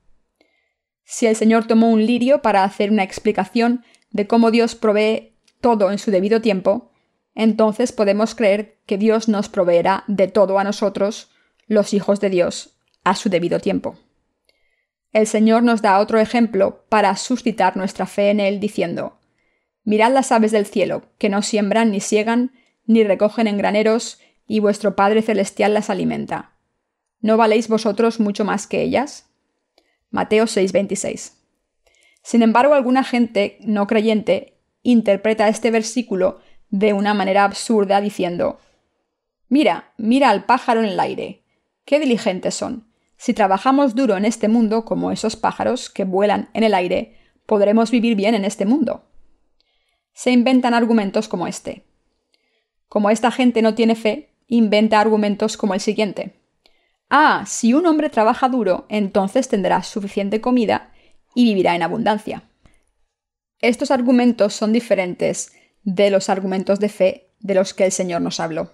Si 1.04 1.26
el 1.26 1.36
Señor 1.36 1.68
tomó 1.68 1.90
un 1.90 2.06
lirio 2.06 2.42
para 2.42 2.64
hacer 2.64 2.92
una 2.92 3.04
explicación 3.04 3.84
de 4.12 4.28
cómo 4.28 4.52
Dios 4.52 4.76
provee 4.76 5.37
todo 5.62 5.92
en 5.92 6.00
su 6.00 6.12
debido 6.12 6.42
tiempo, 6.42 6.92
entonces 7.36 7.92
podemos 7.92 8.36
creer 8.36 8.78
que 8.86 8.98
Dios 8.98 9.28
nos 9.28 9.50
proveerá 9.50 10.04
de 10.08 10.28
todo 10.28 10.58
a 10.60 10.64
nosotros, 10.64 11.30
los 11.68 11.94
hijos 11.94 12.20
de 12.20 12.30
Dios, 12.30 12.78
a 13.04 13.16
su 13.16 13.30
debido 13.30 13.60
tiempo. 13.60 13.98
El 15.14 15.28
Señor 15.28 15.64
nos 15.64 15.82
da 15.82 16.00
otro 16.00 16.20
ejemplo 16.20 16.86
para 16.90 17.16
suscitar 17.16 17.78
nuestra 17.78 18.06
fe 18.06 18.30
en 18.30 18.40
Él 18.40 18.60
diciendo, 18.60 19.20
Mirad 19.84 20.12
las 20.12 20.32
aves 20.32 20.52
del 20.52 20.66
cielo, 20.66 21.04
que 21.18 21.30
no 21.30 21.42
siembran 21.42 21.92
ni 21.92 22.02
siegan, 22.02 22.52
ni 22.86 23.04
recogen 23.04 23.48
en 23.48 23.58
graneros, 23.58 24.20
y 24.46 24.60
vuestro 24.60 24.96
Padre 24.96 25.22
Celestial 25.22 25.74
las 25.74 25.90
alimenta. 25.90 26.58
¿No 27.22 27.38
valéis 27.38 27.68
vosotros 27.68 28.20
mucho 28.20 28.46
más 28.46 28.68
que 28.68 28.82
ellas? 28.82 29.30
Mateo 30.10 30.46
6:26. 30.46 31.34
Sin 32.22 32.42
embargo, 32.42 32.74
alguna 32.74 33.04
gente 33.04 33.58
no 33.62 33.88
creyente 33.88 34.57
interpreta 34.92 35.48
este 35.48 35.72
versículo 35.72 36.40
de 36.70 36.94
una 36.94 37.14
manera 37.14 37.44
absurda 37.44 38.02
diciendo, 38.02 38.60
Mira, 39.50 39.94
mira 39.98 40.30
al 40.30 40.46
pájaro 40.46 40.82
en 40.82 40.90
el 40.90 41.00
aire. 41.00 41.44
Qué 41.86 42.00
diligentes 42.00 42.56
son. 42.56 42.88
Si 43.16 43.34
trabajamos 43.34 43.96
duro 43.96 44.18
en 44.18 44.26
este 44.26 44.48
mundo 44.48 44.86
como 44.86 45.12
esos 45.12 45.36
pájaros 45.36 45.90
que 45.90 46.04
vuelan 46.04 46.50
en 46.54 46.64
el 46.64 46.74
aire, 46.74 47.18
podremos 47.46 47.92
vivir 47.92 48.16
bien 48.16 48.36
en 48.36 48.46
este 48.46 48.66
mundo 48.66 49.08
se 50.18 50.32
inventan 50.32 50.74
argumentos 50.74 51.28
como 51.28 51.46
este. 51.46 51.84
Como 52.90 53.12
esta 53.12 53.30
gente 53.30 53.62
no 53.62 53.76
tiene 53.76 53.94
fe, 53.94 54.34
inventa 54.48 55.00
argumentos 55.00 55.58
como 55.58 55.76
el 55.76 55.80
siguiente. 55.80 56.42
Ah, 57.08 57.44
si 57.46 57.76
un 57.76 57.86
hombre 57.86 58.10
trabaja 58.10 58.50
duro, 58.50 58.88
entonces 58.90 59.48
tendrá 59.48 59.84
suficiente 59.84 60.42
comida 60.42 60.92
y 61.36 61.44
vivirá 61.44 61.76
en 61.76 61.84
abundancia. 61.84 62.50
Estos 63.60 63.90
argumentos 63.90 64.54
son 64.54 64.72
diferentes 64.72 65.54
de 65.84 66.12
los 66.12 66.30
argumentos 66.30 66.80
de 66.80 66.90
fe 66.90 67.32
de 67.40 67.56
los 67.56 67.74
que 67.74 67.86
el 67.86 67.92
Señor 67.92 68.22
nos 68.22 68.40
habló. 68.40 68.72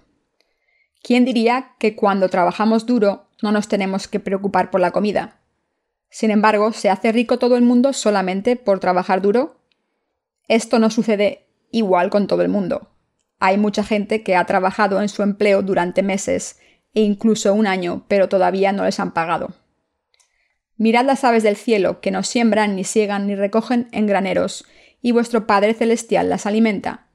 ¿Quién 1.02 1.24
diría 1.24 1.72
que 1.78 1.96
cuando 1.96 2.28
trabajamos 2.28 2.86
duro 2.86 3.28
no 3.42 3.52
nos 3.52 3.68
tenemos 3.68 4.08
que 4.08 4.20
preocupar 4.20 4.70
por 4.70 4.80
la 4.80 4.90
comida? 4.90 5.40
Sin 6.10 6.30
embargo, 6.30 6.72
¿se 6.72 6.90
hace 6.90 7.12
rico 7.12 7.38
todo 7.38 7.56
el 7.56 7.62
mundo 7.62 7.92
solamente 7.92 8.56
por 8.56 8.78
trabajar 8.78 9.22
duro? 9.22 9.56
Esto 10.48 10.78
no 10.78 10.90
sucede 10.90 11.46
igual 11.70 12.10
con 12.10 12.26
todo 12.26 12.42
el 12.42 12.48
mundo. 12.48 12.90
Hay 13.40 13.58
mucha 13.58 13.84
gente 13.84 14.22
que 14.22 14.36
ha 14.36 14.44
trabajado 14.44 15.00
en 15.00 15.08
su 15.08 15.22
empleo 15.22 15.62
durante 15.62 16.02
meses 16.02 16.60
e 16.94 17.00
incluso 17.00 17.52
un 17.52 17.66
año, 17.66 18.04
pero 18.06 18.28
todavía 18.28 18.72
no 18.72 18.84
les 18.84 19.00
han 19.00 19.12
pagado. 19.12 19.54
Mirad 20.76 21.04
las 21.04 21.22
aves 21.24 21.42
del 21.42 21.56
cielo, 21.56 22.00
que 22.00 22.10
no 22.10 22.22
siembran, 22.22 22.74
ni 22.74 22.84
siegan, 22.84 23.26
ni 23.26 23.36
recogen 23.36 23.88
en 23.92 24.06
graneros, 24.06 24.64
y 25.00 25.12
vuestro 25.12 25.46
Padre 25.46 25.74
Celestial 25.74 26.28
las 26.28 26.46
alimenta. 26.46 27.06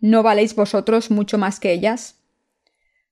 ¿No 0.00 0.22
valéis 0.22 0.54
vosotros 0.54 1.10
mucho 1.10 1.36
más 1.38 1.60
que 1.60 1.72
ellas? 1.72 2.22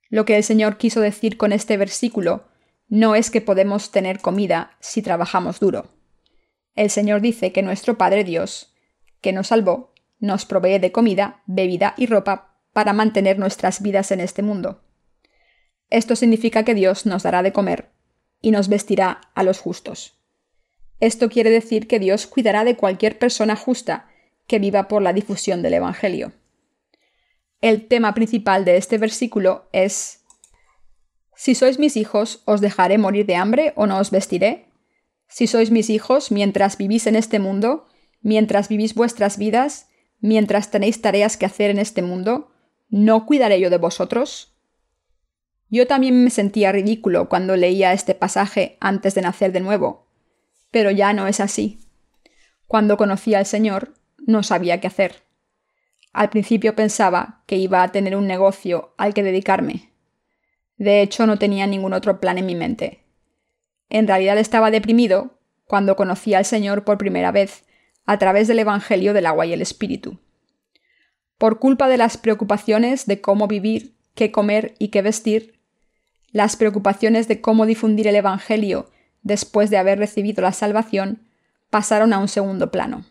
Lo 0.08 0.24
que 0.24 0.36
el 0.36 0.44
Señor 0.44 0.78
quiso 0.78 1.00
decir 1.00 1.36
con 1.36 1.52
este 1.52 1.76
versículo 1.76 2.48
no 2.88 3.14
es 3.14 3.30
que 3.30 3.40
podemos 3.40 3.92
tener 3.92 4.20
comida 4.20 4.76
si 4.80 5.02
trabajamos 5.02 5.60
duro. 5.60 5.90
El 6.74 6.90
Señor 6.90 7.20
dice 7.20 7.52
que 7.52 7.62
nuestro 7.62 7.98
Padre 7.98 8.24
Dios, 8.24 8.74
que 9.20 9.32
nos 9.32 9.48
salvó, 9.48 9.92
nos 10.18 10.46
provee 10.46 10.78
de 10.78 10.90
comida, 10.90 11.42
bebida 11.46 11.94
y 11.96 12.06
ropa 12.06 12.58
para 12.72 12.92
mantener 12.92 13.38
nuestras 13.38 13.82
vidas 13.82 14.10
en 14.10 14.20
este 14.20 14.42
mundo. 14.42 14.82
Esto 15.88 16.16
significa 16.16 16.64
que 16.64 16.74
Dios 16.74 17.06
nos 17.06 17.22
dará 17.22 17.42
de 17.42 17.52
comer 17.52 17.90
y 18.40 18.50
nos 18.50 18.68
vestirá 18.68 19.20
a 19.34 19.42
los 19.42 19.58
justos. 19.58 20.14
Esto 21.00 21.28
quiere 21.28 21.50
decir 21.50 21.86
que 21.86 21.98
Dios 21.98 22.26
cuidará 22.26 22.64
de 22.64 22.76
cualquier 22.76 23.18
persona 23.18 23.56
justa 23.56 24.10
que 24.46 24.58
viva 24.58 24.88
por 24.88 25.02
la 25.02 25.12
difusión 25.12 25.62
del 25.62 25.74
Evangelio. 25.74 26.32
El 27.60 27.88
tema 27.88 28.14
principal 28.14 28.64
de 28.64 28.76
este 28.76 28.98
versículo 28.98 29.68
es 29.72 30.24
Si 31.36 31.54
sois 31.54 31.78
mis 31.78 31.96
hijos, 31.96 32.42
¿os 32.44 32.60
dejaré 32.60 32.98
morir 32.98 33.26
de 33.26 33.36
hambre 33.36 33.72
o 33.76 33.86
no 33.86 33.98
os 33.98 34.10
vestiré? 34.10 34.66
Si 35.28 35.46
sois 35.46 35.70
mis 35.70 35.88
hijos 35.88 36.30
mientras 36.30 36.76
vivís 36.76 37.06
en 37.06 37.16
este 37.16 37.38
mundo, 37.38 37.86
mientras 38.20 38.68
vivís 38.68 38.94
vuestras 38.94 39.38
vidas, 39.38 39.88
mientras 40.20 40.70
tenéis 40.70 41.00
tareas 41.00 41.36
que 41.36 41.46
hacer 41.46 41.70
en 41.70 41.78
este 41.78 42.02
mundo, 42.02 42.50
¿no 42.88 43.26
cuidaré 43.26 43.60
yo 43.60 43.70
de 43.70 43.78
vosotros? 43.78 44.49
Yo 45.70 45.86
también 45.86 46.24
me 46.24 46.30
sentía 46.30 46.72
ridículo 46.72 47.28
cuando 47.28 47.56
leía 47.56 47.92
este 47.92 48.14
pasaje 48.16 48.76
antes 48.80 49.14
de 49.14 49.22
nacer 49.22 49.52
de 49.52 49.60
nuevo, 49.60 50.08
pero 50.72 50.90
ya 50.90 51.12
no 51.12 51.28
es 51.28 51.38
así. 51.38 51.78
Cuando 52.66 52.96
conocí 52.96 53.34
al 53.34 53.46
Señor, 53.46 53.94
no 54.18 54.42
sabía 54.42 54.80
qué 54.80 54.88
hacer. 54.88 55.22
Al 56.12 56.28
principio 56.28 56.74
pensaba 56.74 57.44
que 57.46 57.56
iba 57.56 57.82
a 57.84 57.92
tener 57.92 58.16
un 58.16 58.26
negocio 58.26 58.94
al 58.98 59.14
que 59.14 59.22
dedicarme. 59.22 59.92
De 60.76 61.02
hecho, 61.02 61.26
no 61.26 61.38
tenía 61.38 61.68
ningún 61.68 61.92
otro 61.92 62.20
plan 62.20 62.38
en 62.38 62.46
mi 62.46 62.56
mente. 62.56 63.04
En 63.88 64.08
realidad 64.08 64.38
estaba 64.38 64.72
deprimido 64.72 65.38
cuando 65.66 65.94
conocí 65.94 66.34
al 66.34 66.44
Señor 66.44 66.84
por 66.84 66.98
primera 66.98 67.30
vez 67.30 67.64
a 68.06 68.18
través 68.18 68.48
del 68.48 68.58
Evangelio 68.58 69.12
del 69.12 69.26
agua 69.26 69.46
y 69.46 69.52
el 69.52 69.62
Espíritu. 69.62 70.18
Por 71.38 71.60
culpa 71.60 71.88
de 71.88 71.96
las 71.96 72.16
preocupaciones 72.16 73.06
de 73.06 73.20
cómo 73.20 73.46
vivir, 73.46 73.94
qué 74.14 74.32
comer 74.32 74.74
y 74.78 74.88
qué 74.88 75.02
vestir, 75.02 75.59
las 76.32 76.56
preocupaciones 76.56 77.28
de 77.28 77.40
cómo 77.40 77.66
difundir 77.66 78.06
el 78.06 78.16
Evangelio 78.16 78.90
después 79.22 79.70
de 79.70 79.78
haber 79.78 79.98
recibido 79.98 80.42
la 80.42 80.52
salvación 80.52 81.26
pasaron 81.70 82.12
a 82.12 82.18
un 82.18 82.28
segundo 82.28 82.70
plano. 82.70 83.04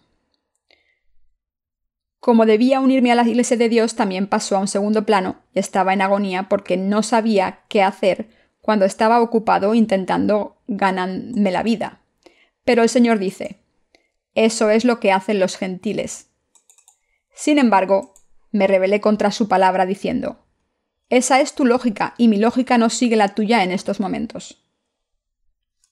Como 2.20 2.46
debía 2.46 2.82
unirme 2.82 3.12
a 3.12 3.16
la 3.16 3.28
Iglesia 3.28 3.56
de 3.56 3.70
Dios, 3.70 3.96
también 3.96 4.28
pasó 4.28 4.58
a 4.58 4.60
un 4.60 4.68
segundo 4.68 5.06
plano 5.06 5.38
y 5.54 5.60
estaba 5.60 5.94
en 5.94 6.02
agonía 6.02 6.50
porque 6.50 6.76
no 6.76 7.02
sabía 7.02 7.62
qué 7.70 7.82
hacer 7.82 8.30
cuando 8.62 8.86
estaba 8.86 9.22
ocupado 9.22 9.74
intentando 9.74 10.58
ganarme 10.68 11.52
la 11.52 11.64
vida. 11.64 12.02
Pero 12.66 12.84
el 12.84 12.90
Señor 12.90 13.20
dice, 13.20 13.62
eso 14.36 14.70
es 14.70 14.84
lo 14.84 15.00
que 15.00 15.12
hacen 15.12 15.40
los 15.40 15.58
gentiles. 15.58 16.30
Sin 17.34 17.58
embargo, 17.58 18.14
me 18.52 18.68
rebelé 18.68 19.00
contra 19.00 19.32
su 19.32 19.48
palabra 19.48 19.86
diciendo, 19.86 20.46
esa 21.10 21.42
es 21.42 21.56
tu 21.56 21.66
lógica 21.66 22.14
y 22.18 22.28
mi 22.28 22.38
lógica 22.38 22.78
no 22.78 22.90
sigue 22.90 23.16
la 23.16 23.30
tuya 23.30 23.64
en 23.64 23.72
estos 23.72 24.00
momentos. 24.00 24.64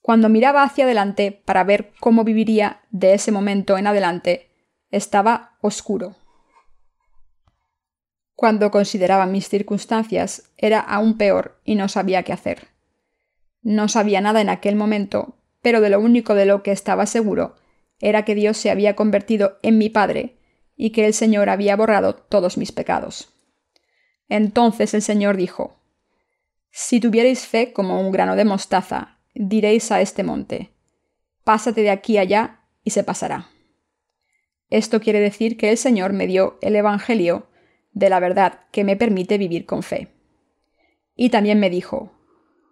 Cuando 0.00 0.28
miraba 0.28 0.62
hacia 0.62 0.84
adelante 0.84 1.42
para 1.44 1.64
ver 1.64 1.92
cómo 2.00 2.24
viviría 2.24 2.82
de 2.90 3.14
ese 3.14 3.32
momento 3.32 3.76
en 3.76 3.86
adelante, 3.86 4.50
estaba 4.90 5.58
oscuro. 5.60 6.16
Cuando 8.34 8.70
consideraba 8.70 9.26
mis 9.26 9.48
circunstancias, 9.48 10.52
era 10.56 10.78
aún 10.78 11.18
peor 11.18 11.60
y 11.64 11.74
no 11.74 11.88
sabía 11.88 12.22
qué 12.22 12.32
hacer. 12.32 12.68
No 13.60 13.88
sabía 13.88 14.20
nada 14.20 14.40
en 14.40 14.48
aquel 14.48 14.76
momento, 14.76 15.36
pero 15.60 15.80
de 15.80 15.90
lo 15.90 15.98
único 15.98 16.34
de 16.34 16.46
lo 16.46 16.62
que 16.62 16.70
estaba 16.70 17.06
seguro 17.06 17.56
era 18.00 18.24
que 18.24 18.36
Dios 18.36 18.56
se 18.56 18.70
había 18.70 18.94
convertido 18.94 19.58
en 19.62 19.76
mi 19.76 19.90
Padre 19.90 20.38
y 20.76 20.90
que 20.90 21.04
el 21.04 21.14
Señor 21.14 21.48
había 21.48 21.74
borrado 21.74 22.14
todos 22.14 22.56
mis 22.56 22.70
pecados. 22.70 23.37
Entonces 24.28 24.94
el 24.94 25.02
Señor 25.02 25.36
dijo, 25.36 25.80
Si 26.70 27.00
tuvierais 27.00 27.46
fe 27.46 27.72
como 27.72 28.00
un 28.00 28.12
grano 28.12 28.36
de 28.36 28.44
mostaza, 28.44 29.18
diréis 29.34 29.90
a 29.90 30.00
este 30.00 30.22
monte, 30.22 30.70
Pásate 31.44 31.82
de 31.82 31.90
aquí 31.90 32.18
allá, 32.18 32.60
y 32.84 32.90
se 32.90 33.04
pasará. 33.04 33.48
Esto 34.70 35.00
quiere 35.00 35.20
decir 35.20 35.56
que 35.56 35.70
el 35.70 35.78
Señor 35.78 36.12
me 36.12 36.26
dio 36.26 36.58
el 36.60 36.76
Evangelio 36.76 37.48
de 37.92 38.10
la 38.10 38.20
verdad 38.20 38.60
que 38.70 38.84
me 38.84 38.96
permite 38.96 39.38
vivir 39.38 39.66
con 39.66 39.82
fe. 39.82 40.08
Y 41.14 41.30
también 41.30 41.58
me 41.58 41.70
dijo, 41.70 42.12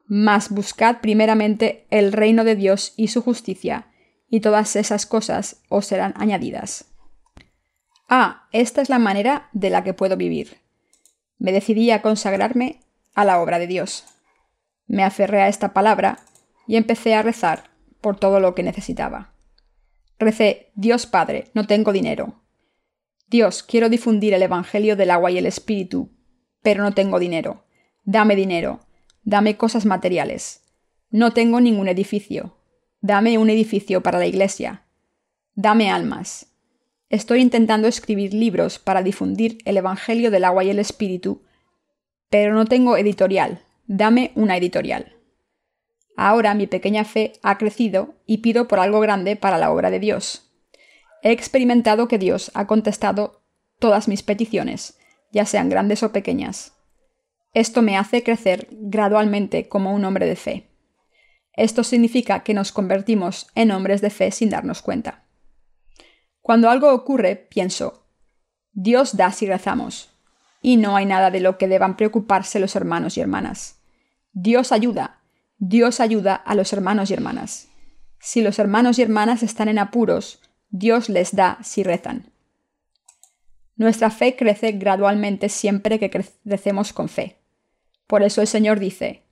Mas 0.06 0.50
buscad 0.50 1.00
primeramente 1.00 1.86
el 1.90 2.12
reino 2.12 2.44
de 2.44 2.54
Dios 2.54 2.92
y 2.96 3.08
su 3.08 3.22
justicia, 3.22 3.88
y 4.28 4.40
todas 4.40 4.76
esas 4.76 5.06
cosas 5.06 5.62
os 5.68 5.86
serán 5.86 6.14
añadidas. 6.16 6.92
Ah, 8.08 8.48
esta 8.52 8.82
es 8.82 8.88
la 8.88 8.98
manera 8.98 9.48
de 9.52 9.70
la 9.70 9.82
que 9.82 9.94
puedo 9.94 10.16
vivir. 10.16 10.58
Me 11.38 11.52
decidí 11.52 11.90
a 11.90 12.02
consagrarme 12.02 12.80
a 13.14 13.24
la 13.24 13.40
obra 13.40 13.58
de 13.58 13.66
Dios. 13.66 14.04
Me 14.86 15.02
aferré 15.02 15.42
a 15.42 15.48
esta 15.48 15.72
palabra 15.72 16.18
y 16.66 16.76
empecé 16.76 17.14
a 17.14 17.22
rezar 17.22 17.70
por 18.00 18.18
todo 18.18 18.40
lo 18.40 18.54
que 18.54 18.62
necesitaba. 18.62 19.32
Recé, 20.18 20.70
Dios 20.74 21.06
Padre, 21.06 21.50
no 21.54 21.66
tengo 21.66 21.92
dinero. 21.92 22.42
Dios, 23.28 23.62
quiero 23.62 23.88
difundir 23.88 24.34
el 24.34 24.42
Evangelio 24.42 24.96
del 24.96 25.10
agua 25.10 25.30
y 25.30 25.38
el 25.38 25.46
Espíritu, 25.46 26.10
pero 26.62 26.82
no 26.82 26.92
tengo 26.92 27.18
dinero. 27.18 27.64
Dame 28.04 28.36
dinero. 28.36 28.80
Dame 29.24 29.56
cosas 29.56 29.84
materiales. 29.84 30.62
No 31.10 31.32
tengo 31.32 31.60
ningún 31.60 31.88
edificio. 31.88 32.56
Dame 33.00 33.38
un 33.38 33.50
edificio 33.50 34.02
para 34.02 34.18
la 34.18 34.26
iglesia. 34.26 34.86
Dame 35.54 35.90
almas. 35.90 36.55
Estoy 37.08 37.40
intentando 37.40 37.86
escribir 37.86 38.34
libros 38.34 38.80
para 38.80 39.02
difundir 39.02 39.58
el 39.64 39.76
Evangelio 39.76 40.30
del 40.30 40.44
agua 40.44 40.64
y 40.64 40.70
el 40.70 40.80
Espíritu, 40.80 41.44
pero 42.30 42.52
no 42.54 42.64
tengo 42.64 42.96
editorial. 42.96 43.62
Dame 43.86 44.32
una 44.34 44.56
editorial. 44.56 45.16
Ahora 46.16 46.54
mi 46.54 46.66
pequeña 46.66 47.04
fe 47.04 47.34
ha 47.42 47.58
crecido 47.58 48.14
y 48.26 48.38
pido 48.38 48.66
por 48.66 48.80
algo 48.80 48.98
grande 49.00 49.36
para 49.36 49.58
la 49.58 49.70
obra 49.70 49.90
de 49.90 50.00
Dios. 50.00 50.50
He 51.22 51.30
experimentado 51.30 52.08
que 52.08 52.18
Dios 52.18 52.50
ha 52.54 52.66
contestado 52.66 53.42
todas 53.78 54.08
mis 54.08 54.22
peticiones, 54.22 54.98
ya 55.30 55.44
sean 55.44 55.68
grandes 55.68 56.02
o 56.02 56.10
pequeñas. 56.10 56.72
Esto 57.52 57.82
me 57.82 57.96
hace 57.96 58.22
crecer 58.22 58.66
gradualmente 58.70 59.68
como 59.68 59.94
un 59.94 60.04
hombre 60.04 60.26
de 60.26 60.36
fe. 60.36 60.70
Esto 61.52 61.84
significa 61.84 62.42
que 62.42 62.54
nos 62.54 62.72
convertimos 62.72 63.46
en 63.54 63.70
hombres 63.70 64.00
de 64.00 64.10
fe 64.10 64.30
sin 64.30 64.50
darnos 64.50 64.82
cuenta. 64.82 65.25
Cuando 66.46 66.70
algo 66.70 66.94
ocurre, 66.94 67.34
pienso, 67.34 68.04
Dios 68.72 69.16
da 69.16 69.32
si 69.32 69.48
rezamos, 69.48 70.10
y 70.62 70.76
no 70.76 70.94
hay 70.94 71.04
nada 71.04 71.32
de 71.32 71.40
lo 71.40 71.58
que 71.58 71.66
deban 71.66 71.96
preocuparse 71.96 72.60
los 72.60 72.76
hermanos 72.76 73.16
y 73.16 73.20
hermanas. 73.20 73.80
Dios 74.32 74.70
ayuda, 74.70 75.22
Dios 75.58 75.98
ayuda 75.98 76.36
a 76.36 76.54
los 76.54 76.72
hermanos 76.72 77.10
y 77.10 77.14
hermanas. 77.14 77.66
Si 78.20 78.42
los 78.42 78.60
hermanos 78.60 79.00
y 79.00 79.02
hermanas 79.02 79.42
están 79.42 79.66
en 79.66 79.80
apuros, 79.80 80.40
Dios 80.68 81.08
les 81.08 81.34
da 81.34 81.58
si 81.64 81.82
rezan. 81.82 82.30
Nuestra 83.74 84.10
fe 84.10 84.36
crece 84.36 84.70
gradualmente 84.70 85.48
siempre 85.48 85.98
que 85.98 86.10
crecemos 86.10 86.92
con 86.92 87.08
fe. 87.08 87.38
Por 88.06 88.22
eso 88.22 88.40
el 88.40 88.46
Señor 88.46 88.78
dice, 88.78 89.24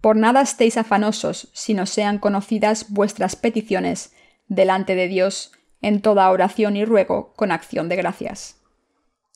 Por 0.00 0.16
nada 0.16 0.40
estéis 0.40 0.78
afanosos, 0.78 1.50
si 1.52 1.74
no 1.74 1.84
sean 1.84 2.18
conocidas 2.18 2.86
vuestras 2.88 3.36
peticiones 3.36 4.14
delante 4.48 4.94
de 4.94 5.08
Dios 5.08 5.52
en 5.86 6.00
toda 6.00 6.28
oración 6.32 6.76
y 6.76 6.84
ruego 6.84 7.32
con 7.36 7.52
acción 7.52 7.88
de 7.88 7.94
gracias. 7.94 8.56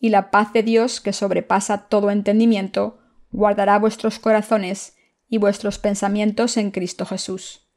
Y 0.01 0.09
la 0.09 0.33
paz 0.33 0.53
de 0.53 0.65
Dios, 0.65 1.01
que 1.01 1.13
sobrepasa 1.13 1.87
todo 1.87 2.11
entendimiento, 2.11 2.99
guardará 3.31 3.79
vuestros 3.79 4.19
corazones 4.19 4.97
y 5.29 5.39
vuestros 5.39 5.79
pensamientos 5.79 6.57
en 6.57 6.73
Cristo 6.73 7.07
Jesús. 7.07 7.69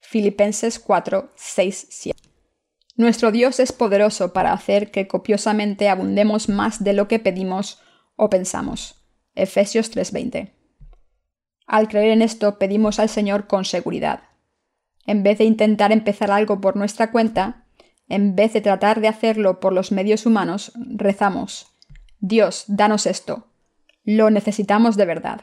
Filipenses 0.00 0.78
4, 0.78 1.32
6, 1.34 1.86
7. 1.88 2.20
Nuestro 2.96 3.32
Dios 3.32 3.58
es 3.58 3.72
poderoso 3.72 4.34
para 4.34 4.52
hacer 4.52 4.90
que 4.90 5.08
copiosamente 5.08 5.88
abundemos 5.88 6.50
más 6.50 6.84
de 6.84 6.92
lo 6.92 7.08
que 7.08 7.18
pedimos 7.18 7.80
o 8.16 8.28
pensamos. 8.28 9.02
Efesios 9.34 9.90
3:20. 9.90 10.52
Al 11.66 11.88
creer 11.88 12.10
en 12.10 12.20
esto 12.20 12.58
pedimos 12.58 12.98
al 12.98 13.08
Señor 13.08 13.46
con 13.46 13.64
seguridad. 13.64 14.24
En 15.06 15.22
vez 15.22 15.38
de 15.38 15.44
intentar 15.44 15.90
empezar 15.90 16.30
algo 16.30 16.60
por 16.60 16.76
nuestra 16.76 17.10
cuenta, 17.10 17.63
en 18.08 18.36
vez 18.36 18.52
de 18.52 18.60
tratar 18.60 19.00
de 19.00 19.08
hacerlo 19.08 19.60
por 19.60 19.72
los 19.72 19.92
medios 19.92 20.26
humanos, 20.26 20.72
rezamos, 20.76 21.74
Dios, 22.20 22.64
danos 22.68 23.06
esto. 23.06 23.48
Lo 24.04 24.30
necesitamos 24.30 24.96
de 24.96 25.06
verdad. 25.06 25.42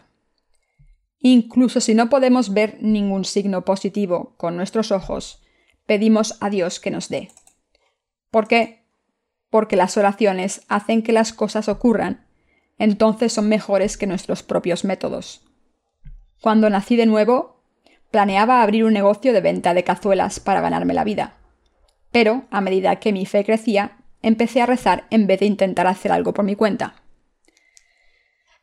Incluso 1.20 1.80
si 1.80 1.94
no 1.94 2.10
podemos 2.10 2.53
ver 2.53 2.77
ningún 2.82 3.25
signo 3.25 3.63
positivo 3.63 4.34
con 4.38 4.58
nuestros 4.58 4.91
ojos, 4.91 5.44
pedimos 5.86 6.38
a 6.41 6.50
Dios 6.50 6.80
que 6.80 6.91
nos 6.91 7.10
dé. 7.10 7.30
¿Por 8.32 8.48
qué? 8.48 8.84
Porque 9.50 9.75
las 9.75 9.98
oraciones 9.98 10.63
hacen 10.70 11.03
que 11.03 11.12
las 11.12 11.34
cosas 11.34 11.68
ocurran, 11.70 12.25
entonces 12.80 13.34
son 13.34 13.48
mejores 13.48 13.98
que 13.98 14.08
nuestros 14.08 14.41
propios 14.41 14.84
métodos. 14.84 15.44
Cuando 16.41 16.70
nací 16.70 16.96
de 16.96 17.06
nuevo, 17.06 17.62
planeaba 18.10 18.63
abrir 18.63 18.86
un 18.86 18.94
negocio 18.94 19.34
de 19.34 19.41
venta 19.41 19.75
de 19.75 19.84
cazuelas 19.84 20.39
para 20.39 20.62
ganarme 20.62 20.96
la 20.96 21.03
vida. 21.03 21.38
Pero, 22.12 22.46
a 22.51 22.62
medida 22.62 22.98
que 22.98 23.13
mi 23.13 23.25
fe 23.25 23.44
crecía, 23.46 23.98
empecé 24.22 24.62
a 24.62 24.65
rezar 24.65 25.08
en 25.10 25.27
vez 25.27 25.39
de 25.39 25.46
intentar 25.46 25.88
hacer 25.88 26.12
algo 26.12 26.34
por 26.34 26.46
mi 26.46 26.56
cuenta. 26.56 26.96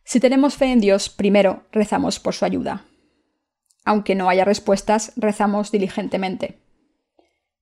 Si 0.04 0.20
tenemos 0.20 0.56
fe 0.56 0.72
en 0.72 0.80
Dios, 0.80 1.10
primero 1.10 1.66
rezamos 1.72 2.18
por 2.18 2.34
su 2.34 2.44
ayuda. 2.44 2.84
Aunque 3.84 4.14
no 4.14 4.28
haya 4.28 4.44
respuestas, 4.44 5.12
rezamos 5.16 5.70
diligentemente. 5.70 6.62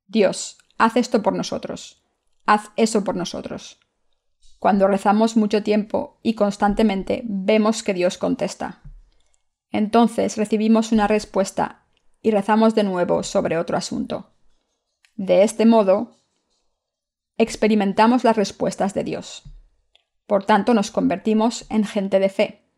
Dios, 0.07 0.59
haz 0.79 0.97
esto 0.97 1.23
por 1.23 1.33
nosotros. 1.33 2.05
Haz 2.47 2.71
eso 2.77 3.03
por 3.03 3.17
nosotros. 3.17 3.81
Cuando 4.59 4.87
rezamos 4.89 5.37
mucho 5.37 5.63
tiempo 5.63 6.21
y 6.23 6.35
constantemente, 6.35 7.23
vemos 7.25 7.83
que 7.83 7.95
Dios 7.95 8.19
contesta. 8.19 8.83
Entonces 9.71 10.37
recibimos 10.37 10.93
una 10.93 11.07
respuesta 11.09 11.87
y 12.23 12.31
rezamos 12.31 12.75
de 12.75 12.85
nuevo 12.85 13.23
sobre 13.23 13.59
otro 13.59 13.77
asunto. 13.77 14.36
De 15.17 15.43
este 15.43 15.65
modo, 15.65 16.19
experimentamos 17.39 18.23
las 18.23 18.37
respuestas 18.37 18.93
de 18.93 19.03
Dios. 19.03 19.45
Por 20.27 20.45
tanto, 20.45 20.75
nos 20.75 20.91
convertimos 20.91 21.65
en 21.71 21.85
gente 21.85 22.19
de 22.19 22.29
fe. 22.29 22.69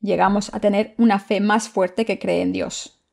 Llegamos 0.00 0.54
a 0.54 0.60
tener 0.60 0.94
una 0.96 1.18
fe 1.18 1.40
más 1.40 1.68
fuerte 1.68 2.06
que 2.06 2.18
cree 2.18 2.40
en 2.40 2.52
Dios. 2.52 3.04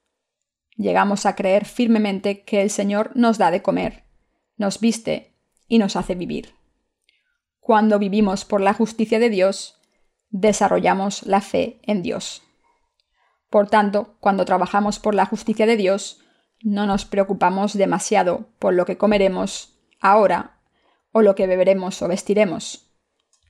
Llegamos 0.78 1.26
a 1.26 1.36
creer 1.36 1.66
firmemente 1.66 2.44
que 2.44 2.62
el 2.62 2.70
Señor 2.70 3.12
nos 3.16 3.38
da 3.38 3.52
de 3.52 3.62
comer, 3.62 4.06
nos 4.56 4.80
viste 4.80 5.36
y 5.68 5.78
nos 5.78 5.96
hace 5.98 6.16
vivir. 6.16 6.56
Cuando 7.60 8.00
vivimos 8.00 8.46
por 8.46 8.62
la 8.62 8.74
justicia 8.74 9.20
de 9.20 9.30
Dios, 9.30 9.80
desarrollamos 10.30 11.24
la 11.24 11.42
fe 11.42 11.80
en 11.84 12.02
Dios. 12.02 12.44
Por 13.50 13.70
tanto, 13.70 14.16
cuando 14.20 14.46
trabajamos 14.46 15.00
por 15.00 15.16
la 15.16 15.26
justicia 15.26 15.66
de 15.66 15.78
Dios, 15.78 16.23
no 16.64 16.88
nos 16.88 17.06
preocupamos 17.06 17.74
demasiado 17.74 18.48
por 18.58 18.74
lo 18.74 18.86
que 18.86 18.98
comeremos 18.98 19.78
ahora 20.00 20.62
o 21.12 21.22
lo 21.22 21.36
que 21.36 21.46
beberemos 21.46 22.02
o 22.02 22.08
vestiremos. 22.08 22.90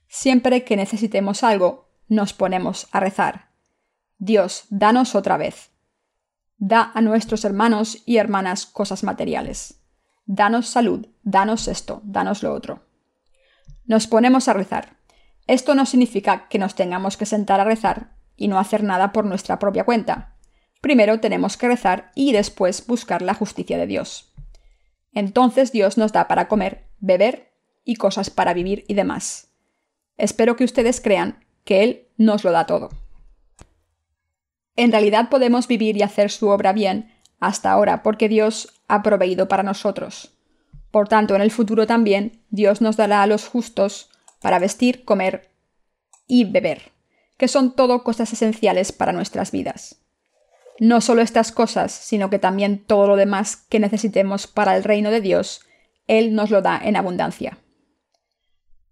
Siempre 0.08 0.64
que 0.64 0.76
necesitemos 0.76 1.42
algo, 1.42 1.88
nos 2.08 2.32
ponemos 2.32 2.88
a 2.92 3.00
rezar. 3.00 3.50
Dios, 4.18 4.64
danos 4.68 5.14
otra 5.14 5.36
vez. 5.36 5.70
Da 6.56 6.92
a 6.94 7.00
nuestros 7.00 7.44
hermanos 7.44 8.02
y 8.04 8.18
hermanas 8.18 8.66
cosas 8.66 9.02
materiales. 9.04 9.80
Danos 10.26 10.68
salud, 10.68 11.06
danos 11.22 11.68
esto, 11.68 12.00
danos 12.04 12.42
lo 12.42 12.52
otro. 12.52 12.86
Nos 13.86 14.06
ponemos 14.06 14.48
a 14.48 14.54
rezar. 14.54 14.96
Esto 15.46 15.74
no 15.74 15.86
significa 15.86 16.48
que 16.48 16.58
nos 16.58 16.74
tengamos 16.74 17.16
que 17.16 17.26
sentar 17.26 17.60
a 17.60 17.64
rezar 17.64 18.16
y 18.36 18.48
no 18.48 18.58
hacer 18.58 18.82
nada 18.82 19.12
por 19.12 19.24
nuestra 19.24 19.58
propia 19.58 19.84
cuenta. 19.84 20.33
Primero 20.84 21.18
tenemos 21.18 21.56
que 21.56 21.66
rezar 21.66 22.12
y 22.14 22.32
después 22.32 22.86
buscar 22.86 23.22
la 23.22 23.32
justicia 23.32 23.78
de 23.78 23.86
Dios. 23.86 24.34
Entonces 25.14 25.72
Dios 25.72 25.96
nos 25.96 26.12
da 26.12 26.28
para 26.28 26.46
comer, 26.46 26.84
beber 26.98 27.54
y 27.86 27.96
cosas 27.96 28.28
para 28.28 28.52
vivir 28.52 28.84
y 28.86 28.92
demás. 28.92 29.48
Espero 30.18 30.56
que 30.56 30.64
ustedes 30.64 31.00
crean 31.00 31.42
que 31.64 31.84
Él 31.84 32.08
nos 32.18 32.44
lo 32.44 32.52
da 32.52 32.66
todo. 32.66 32.90
En 34.76 34.92
realidad 34.92 35.30
podemos 35.30 35.68
vivir 35.68 35.96
y 35.96 36.02
hacer 36.02 36.30
su 36.30 36.48
obra 36.48 36.74
bien 36.74 37.14
hasta 37.40 37.72
ahora 37.72 38.02
porque 38.02 38.28
Dios 38.28 38.82
ha 38.86 39.02
proveído 39.02 39.48
para 39.48 39.62
nosotros. 39.62 40.34
Por 40.90 41.08
tanto, 41.08 41.34
en 41.34 41.40
el 41.40 41.50
futuro 41.50 41.86
también 41.86 42.42
Dios 42.50 42.82
nos 42.82 42.98
dará 42.98 43.22
a 43.22 43.26
los 43.26 43.48
justos 43.48 44.10
para 44.42 44.58
vestir, 44.58 45.06
comer 45.06 45.48
y 46.26 46.44
beber, 46.44 46.92
que 47.38 47.48
son 47.48 47.74
todo 47.74 48.04
cosas 48.04 48.30
esenciales 48.34 48.92
para 48.92 49.12
nuestras 49.12 49.50
vidas. 49.50 50.03
No 50.78 51.00
solo 51.00 51.22
estas 51.22 51.52
cosas, 51.52 51.92
sino 51.92 52.30
que 52.30 52.38
también 52.38 52.84
todo 52.84 53.06
lo 53.06 53.16
demás 53.16 53.56
que 53.56 53.78
necesitemos 53.78 54.46
para 54.46 54.76
el 54.76 54.84
reino 54.84 55.10
de 55.10 55.20
Dios, 55.20 55.62
Él 56.06 56.34
nos 56.34 56.50
lo 56.50 56.62
da 56.62 56.80
en 56.82 56.96
abundancia. 56.96 57.58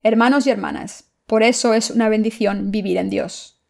Hermanos 0.02 0.46
y 0.46 0.50
hermanas, 0.50 1.12
por 1.26 1.42
eso 1.42 1.74
es 1.74 1.90
una 1.90 2.08
bendición 2.08 2.70
vivir 2.70 2.98
en 2.98 3.10
Dios. 3.10 3.62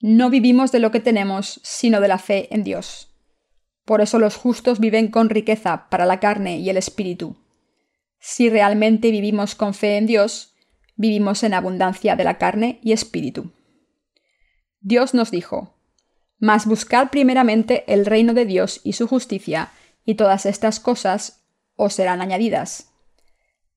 No 0.00 0.30
vivimos 0.30 0.72
de 0.72 0.78
lo 0.78 0.90
que 0.90 1.00
tenemos, 1.00 1.60
sino 1.62 2.00
de 2.00 2.08
la 2.08 2.18
fe 2.18 2.48
en 2.54 2.64
Dios. 2.64 3.14
Por 3.84 4.00
eso 4.00 4.18
los 4.18 4.36
justos 4.36 4.78
viven 4.78 5.08
con 5.08 5.28
riqueza 5.28 5.88
para 5.90 6.06
la 6.06 6.20
carne 6.20 6.58
y 6.58 6.70
el 6.70 6.76
espíritu. 6.76 7.36
Si 8.18 8.48
realmente 8.48 9.10
vivimos 9.10 9.54
con 9.54 9.74
fe 9.74 9.96
en 9.96 10.06
Dios, 10.06 10.54
vivimos 10.96 11.42
en 11.42 11.54
abundancia 11.54 12.16
de 12.16 12.24
la 12.24 12.38
carne 12.38 12.78
y 12.82 12.92
espíritu. 12.92 13.52
Dios 14.80 15.14
nos 15.14 15.30
dijo, 15.30 15.79
Mas 16.40 16.66
buscad 16.66 17.10
primeramente 17.10 17.84
el 17.86 18.06
reino 18.06 18.34
de 18.34 18.46
Dios 18.46 18.80
y 18.82 18.94
su 18.94 19.06
justicia, 19.06 19.70
y 20.04 20.14
todas 20.14 20.46
estas 20.46 20.80
cosas 20.80 21.44
os 21.76 21.94
serán 21.94 22.20
añadidas. 22.20 22.90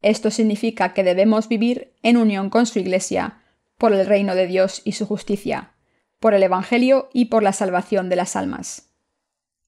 Esto 0.01 0.31
significa 0.31 0.93
que 0.93 1.03
debemos 1.03 1.47
vivir 1.47 1.93
en 2.01 2.17
unión 2.17 2.49
con 2.49 2.65
su 2.65 2.79
Iglesia, 2.79 3.41
por 3.77 3.93
el 3.93 4.05
reino 4.05 4.33
de 4.33 4.47
Dios 4.47 4.81
y 4.85 4.93
su 4.93 5.05
justicia, 5.05 5.71
por 6.19 6.33
el 6.33 6.43
Evangelio 6.43 7.09
y 7.13 7.25
por 7.25 7.43
la 7.43 7.53
salvación 7.53 8.09
de 8.09 8.15
las 8.15 8.35
almas. 8.35 8.89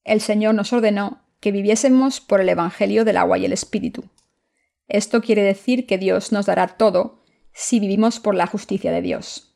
El 0.06 0.22
Señor 0.22 0.56
nos 0.56 0.72
ordenó 0.72 1.22
que 1.40 1.52
viviésemos 1.52 2.22
por 2.22 2.40
el 2.40 2.50
Evangelio 2.50 3.04
del 3.04 3.18
agua 3.18 3.38
y 3.38 3.46
el 3.46 3.54
Espíritu. 3.54 4.06
Esto 4.88 5.22
quiere 5.22 5.44
decir 5.44 5.86
que 5.86 5.98
Dios 5.98 6.32
nos 6.32 6.46
dará 6.46 6.68
todo 6.68 7.20
si 7.52 7.80
vivimos 7.80 8.20
por 8.20 8.36
la 8.36 8.48
justicia 8.48 8.92
de 8.92 9.02
Dios. 9.02 9.55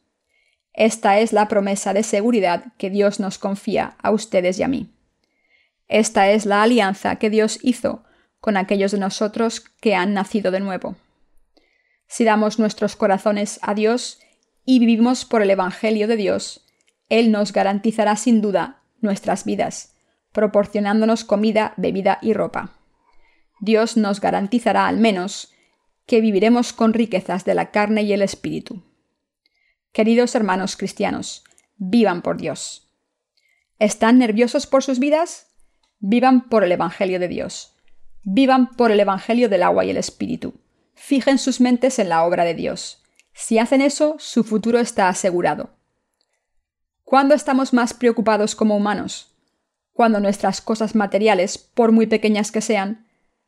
Esta 0.73 1.19
es 1.19 1.33
la 1.33 1.47
promesa 1.47 1.93
de 1.93 2.03
seguridad 2.03 2.65
que 2.77 2.89
Dios 2.89 3.19
nos 3.19 3.37
confía 3.37 3.95
a 4.01 4.11
ustedes 4.11 4.59
y 4.59 4.63
a 4.63 4.67
mí. 4.67 4.89
Esta 5.87 6.29
es 6.29 6.45
la 6.45 6.61
alianza 6.61 7.15
que 7.17 7.29
Dios 7.29 7.59
hizo 7.63 8.03
con 8.39 8.57
aquellos 8.57 8.91
de 8.91 8.99
nosotros 8.99 9.61
que 9.81 9.95
han 9.95 10.13
nacido 10.13 10.51
de 10.51 10.59
nuevo. 10.59 10.95
Si 12.07 12.23
damos 12.23 12.59
nuestros 12.59 12.95
corazones 12.95 13.59
a 13.61 13.73
Dios 13.73 14.19
y 14.65 14.79
vivimos 14.79 15.25
por 15.25 15.41
el 15.41 15.49
Evangelio 15.49 16.07
de 16.07 16.15
Dios, 16.15 16.65
Él 17.09 17.31
nos 17.31 17.53
garantizará 17.53 18.15
sin 18.15 18.41
duda 18.41 18.81
nuestras 19.01 19.45
vidas, 19.45 19.95
proporcionándonos 20.31 21.23
comida, 21.23 21.73
bebida 21.77 22.19
y 22.21 22.33
ropa. 22.33 22.71
Dios 23.59 23.97
nos 23.97 24.21
garantizará 24.21 24.87
al 24.87 24.97
menos 24.97 25.53
que 26.05 26.21
viviremos 26.21 26.73
con 26.73 26.93
riquezas 26.93 27.45
de 27.45 27.55
la 27.55 27.71
carne 27.71 28.03
y 28.03 28.13
el 28.13 28.21
espíritu. 28.21 28.83
Queridos 29.91 30.35
hermanos 30.35 30.77
cristianos, 30.77 31.43
vivan 31.77 32.21
por 32.21 32.37
Dios. 32.37 32.91
¿Están 33.79 34.19
nerviosos 34.19 34.67
por 34.67 34.83
sus 34.83 34.99
vidas? 34.99 35.47
Vivan 35.99 36.49
por 36.49 36.63
el 36.63 36.71
Evangelio 36.71 37.19
de 37.19 37.27
Dios. 37.27 37.75
Vivan 38.23 38.71
por 38.71 38.91
el 38.91 38.99
Evangelio 38.99 39.49
del 39.49 39.63
agua 39.63 39.85
y 39.85 39.89
el 39.89 39.97
Espíritu. 39.97 40.53
Fijen 40.93 41.37
sus 41.37 41.59
mentes 41.59 41.97
en 41.97 42.09
la 42.09 42.23
obra 42.23 42.43
de 42.43 42.53
Dios. 42.53 43.03
Si 43.33 43.57
hacen 43.57 43.81
eso, 43.81 44.15
su 44.19 44.43
futuro 44.43 44.79
está 44.79 45.07
asegurado. 45.07 45.71
¿Cuándo 47.03 47.33
estamos 47.33 47.73
más 47.73 47.93
preocupados 47.93 48.55
como 48.55 48.77
humanos? 48.77 49.33
Cuando 49.93 50.19
nuestras 50.19 50.61
cosas 50.61 50.93
materiales, 50.93 51.57
por 51.57 51.91
muy 51.91 52.05
pequeñas 52.05 52.51
que 52.51 52.61
sean, 52.61 53.07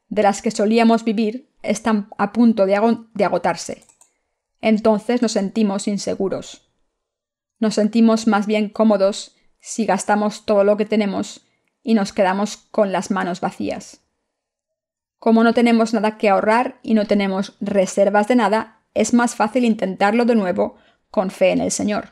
de 0.10 0.24
las 0.24 0.42
que 0.42 0.50
solíamos 0.50 1.04
vivir, 1.04 1.50
están 1.62 2.10
a 2.18 2.34
punto 2.34 2.66
de, 2.66 2.76
agotarse. 2.76 3.84
Entonces 4.62 5.22
nos 5.22 5.34
sentimos 5.34 5.88
inseguros. 5.88 6.72
Nos 7.60 7.76
sentimos 7.76 8.28
más 8.28 8.48
bien 8.48 8.70
cómodos 8.70 9.36
si 9.60 9.86
gastamos 9.86 10.46
todo 10.46 10.64
lo 10.64 10.78
que 10.78 10.86
tenemos 10.86 11.46
y 11.84 11.94
nos 11.94 12.14
quedamos 12.14 12.58
con 12.58 12.92
las 12.92 13.12
manos 13.12 13.42
vacías. 13.42 14.02
Como 15.18 15.44
no 15.44 15.54
tenemos 15.54 15.94
nada 15.94 16.18
que 16.18 16.30
ahorrar 16.30 16.80
y 16.82 16.94
no 16.94 17.06
tenemos 17.06 17.56
reservas 17.60 18.28
de 18.28 18.36
nada, 18.36 18.82
es 18.94 19.14
más 19.14 19.36
fácil 19.36 19.66
intentarlo 19.66 20.26
de 20.26 20.36
nuevo 20.36 20.78
con 21.12 21.30
fe 21.30 21.52
en 21.52 21.62
el 21.62 21.72
Señor. 21.72 22.10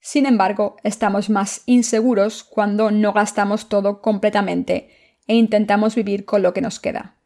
Sin 0.00 0.24
embargo, 0.24 0.76
estamos 0.84 1.28
más 1.28 1.62
inseguros 1.66 2.44
cuando 2.44 2.90
no 2.90 3.12
gastamos 3.12 3.68
todo 3.68 4.00
completamente 4.00 4.90
e 5.26 5.34
intentamos 5.34 5.94
vivir 5.94 6.24
con 6.24 6.42
lo 6.42 6.54
que 6.54 6.62
nos 6.62 6.80
queda. 6.80 7.17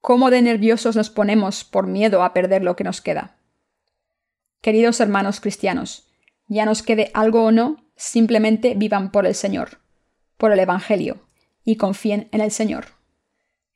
¿Cómo 0.00 0.30
de 0.30 0.40
nerviosos 0.40 0.96
nos 0.96 1.10
ponemos 1.10 1.64
por 1.64 1.86
miedo 1.86 2.22
a 2.22 2.32
perder 2.32 2.62
lo 2.62 2.74
que 2.74 2.84
nos 2.84 3.00
queda? 3.00 3.36
Queridos 4.62 5.00
hermanos 5.00 5.40
cristianos, 5.40 6.08
ya 6.46 6.64
nos 6.64 6.82
quede 6.82 7.10
algo 7.12 7.44
o 7.44 7.52
no, 7.52 7.76
simplemente 7.96 8.74
vivan 8.74 9.12
por 9.12 9.26
el 9.26 9.34
Señor, 9.34 9.78
por 10.38 10.52
el 10.52 10.58
Evangelio, 10.58 11.18
y 11.64 11.76
confíen 11.76 12.28
en 12.32 12.40
el 12.40 12.50
Señor. 12.50 12.86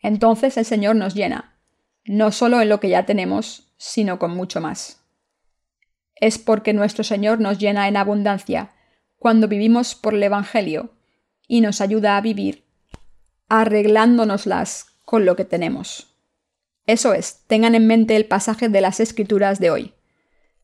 Entonces 0.01 0.57
el 0.57 0.65
Señor 0.65 0.97
nos 0.97 1.15
llena, 1.15 1.59
no 2.05 2.33
solo 2.33 2.61
en 2.61 2.71
lo 2.71 2.81
que 2.81 2.89
ya 2.89 3.05
tenemos, 3.05 3.73
sino 3.77 4.19
con 4.19 4.35
mucho 4.35 4.61
más. 4.63 5.05
Es 6.17 6.39
porque 6.39 6.73
nuestro 6.73 7.05
Señor 7.05 7.41
nos 7.41 7.59
llena 7.59 7.87
en 7.87 7.99
abundancia 7.99 8.71
cuando 9.19 9.47
vivimos 9.47 9.95
por 9.95 10.15
el 10.15 10.23
Evangelio 10.23 10.91
y 11.47 11.61
nos 11.61 11.81
ayuda 11.81 12.17
a 12.17 12.21
vivir 12.23 12.65
arreglándonoslas 13.49 14.87
con 15.05 15.27
lo 15.27 15.37
que 15.37 15.45
tenemos. 15.45 16.13
Eso 16.87 17.14
es, 17.14 17.44
tengan 17.47 17.75
en 17.75 17.87
mente 17.87 18.14
el 18.16 18.27
pasaje 18.27 18.68
de 18.68 18.81
las 18.81 19.01
Escrituras 19.01 19.59
de 19.59 19.70
hoy. 19.70 19.94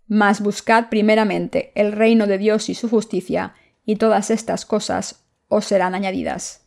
Mas 0.06 0.40
buscad 0.40 0.88
primeramente 0.90 1.72
el 1.74 1.92
reino 1.92 2.26
de 2.26 2.37
Dios 2.37 2.68
y 2.68 2.74
su 2.74 2.88
justicia, 2.88 3.54
y 3.85 3.96
todas 3.96 4.30
estas 4.30 4.66
cosas 4.66 5.24
os 5.48 5.64
serán 5.64 5.94
añadidas. 5.94 6.66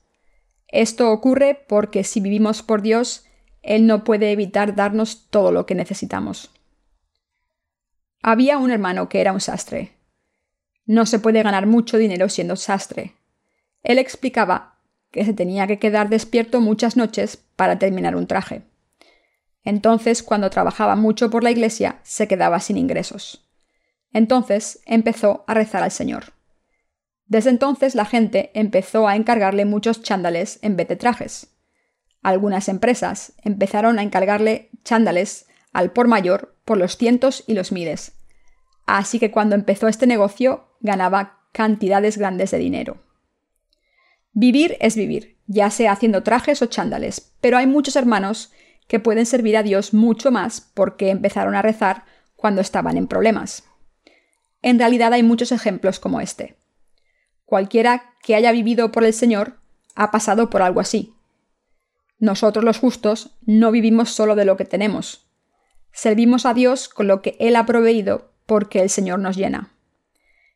Esto 0.67 1.11
ocurre 1.11 1.63
porque 1.67 2.03
si 2.03 2.19
vivimos 2.19 2.63
por 2.63 2.81
Dios, 2.81 3.25
Él 3.61 3.85
no 3.85 4.03
puede 4.03 4.31
evitar 4.31 4.75
darnos 4.75 5.27
todo 5.29 5.51
lo 5.51 5.65
que 5.65 5.75
necesitamos. 5.75 6.51
Había 8.23 8.57
un 8.57 8.71
hermano 8.71 9.07
que 9.07 9.21
era 9.21 9.33
un 9.33 9.41
sastre. 9.41 9.91
No 10.85 11.05
se 11.05 11.19
puede 11.19 11.43
ganar 11.43 11.67
mucho 11.67 11.97
dinero 11.97 12.27
siendo 12.27 12.55
sastre. 12.55 13.13
Él 13.83 13.99
explicaba 13.99 14.79
que 15.11 15.25
se 15.25 15.33
tenía 15.33 15.67
que 15.67 15.77
quedar 15.77 16.09
despierto 16.09 16.59
muchas 16.59 16.97
noches 16.97 17.37
para 17.55 17.77
terminar 17.77 18.15
un 18.15 18.25
traje. 18.25 18.63
Entonces, 19.63 20.23
cuando 20.23 20.49
trabajaba 20.49 20.95
mucho 20.95 21.29
por 21.29 21.43
la 21.43 21.51
iglesia, 21.51 21.99
se 22.03 22.27
quedaba 22.27 22.59
sin 22.59 22.77
ingresos. 22.77 23.47
Entonces 24.11 24.81
empezó 24.85 25.43
a 25.47 25.53
rezar 25.53 25.83
al 25.83 25.91
Señor. 25.91 26.33
Desde 27.25 27.49
entonces 27.49 27.95
la 27.95 28.05
gente 28.05 28.51
empezó 28.53 29.07
a 29.07 29.15
encargarle 29.15 29.65
muchos 29.65 30.03
chándales 30.03 30.59
en 30.61 30.75
vez 30.75 30.87
de 30.87 30.95
trajes. 30.95 31.47
Algunas 32.21 32.69
empresas 32.69 33.33
empezaron 33.43 33.97
a 33.97 34.03
encargarle 34.03 34.69
chándales 34.83 35.47
al 35.71 35.91
por 35.91 36.07
mayor 36.07 36.55
por 36.63 36.77
los 36.77 36.97
cientos 36.97 37.43
y 37.47 37.53
los 37.53 37.71
miles. 37.71 38.13
Así 38.85 39.19
que 39.19 39.31
cuando 39.31 39.55
empezó 39.55 39.87
este 39.87 40.07
negocio 40.07 40.67
ganaba 40.79 41.39
cantidades 41.51 42.17
grandes 42.17 42.51
de 42.51 42.59
dinero. 42.59 42.97
Vivir 44.33 44.77
es 44.79 44.95
vivir, 44.95 45.37
ya 45.47 45.69
sea 45.69 45.91
haciendo 45.91 46.23
trajes 46.23 46.61
o 46.61 46.65
chándales, 46.65 47.33
pero 47.41 47.57
hay 47.57 47.67
muchos 47.67 47.95
hermanos 47.95 48.51
que 48.93 48.99
pueden 48.99 49.25
servir 49.25 49.57
a 49.57 49.63
Dios 49.63 49.95
mucho 49.95 50.29
más 50.29 50.61
porque 50.61 51.09
empezaron 51.09 51.55
a 51.55 51.63
rezar 51.63 52.05
cuando 52.35 52.61
estaban 52.61 52.95
en 52.95 53.07
problemas. 53.07 53.63
En 54.61 54.77
realidad 54.77 55.11
hay 55.13 55.23
muchos 55.23 55.51
ejemplos 55.51 55.99
como 55.99 56.21
este. 56.21 56.57
Cualquiera 57.43 58.13
que 58.21 58.35
haya 58.35 58.51
vivido 58.51 58.91
por 58.91 59.03
el 59.03 59.11
Señor 59.11 59.57
ha 59.95 60.11
pasado 60.11 60.51
por 60.51 60.61
algo 60.61 60.79
así. 60.79 61.15
Nosotros 62.19 62.63
los 62.63 62.77
justos 62.77 63.35
no 63.47 63.71
vivimos 63.71 64.11
solo 64.11 64.35
de 64.35 64.45
lo 64.45 64.57
que 64.57 64.65
tenemos. 64.65 65.25
Servimos 65.91 66.45
a 66.45 66.53
Dios 66.53 66.87
con 66.87 67.07
lo 67.07 67.23
que 67.23 67.35
Él 67.39 67.55
ha 67.55 67.65
proveído 67.65 68.31
porque 68.45 68.83
el 68.83 68.91
Señor 68.91 69.17
nos 69.17 69.37
llena. 69.37 69.73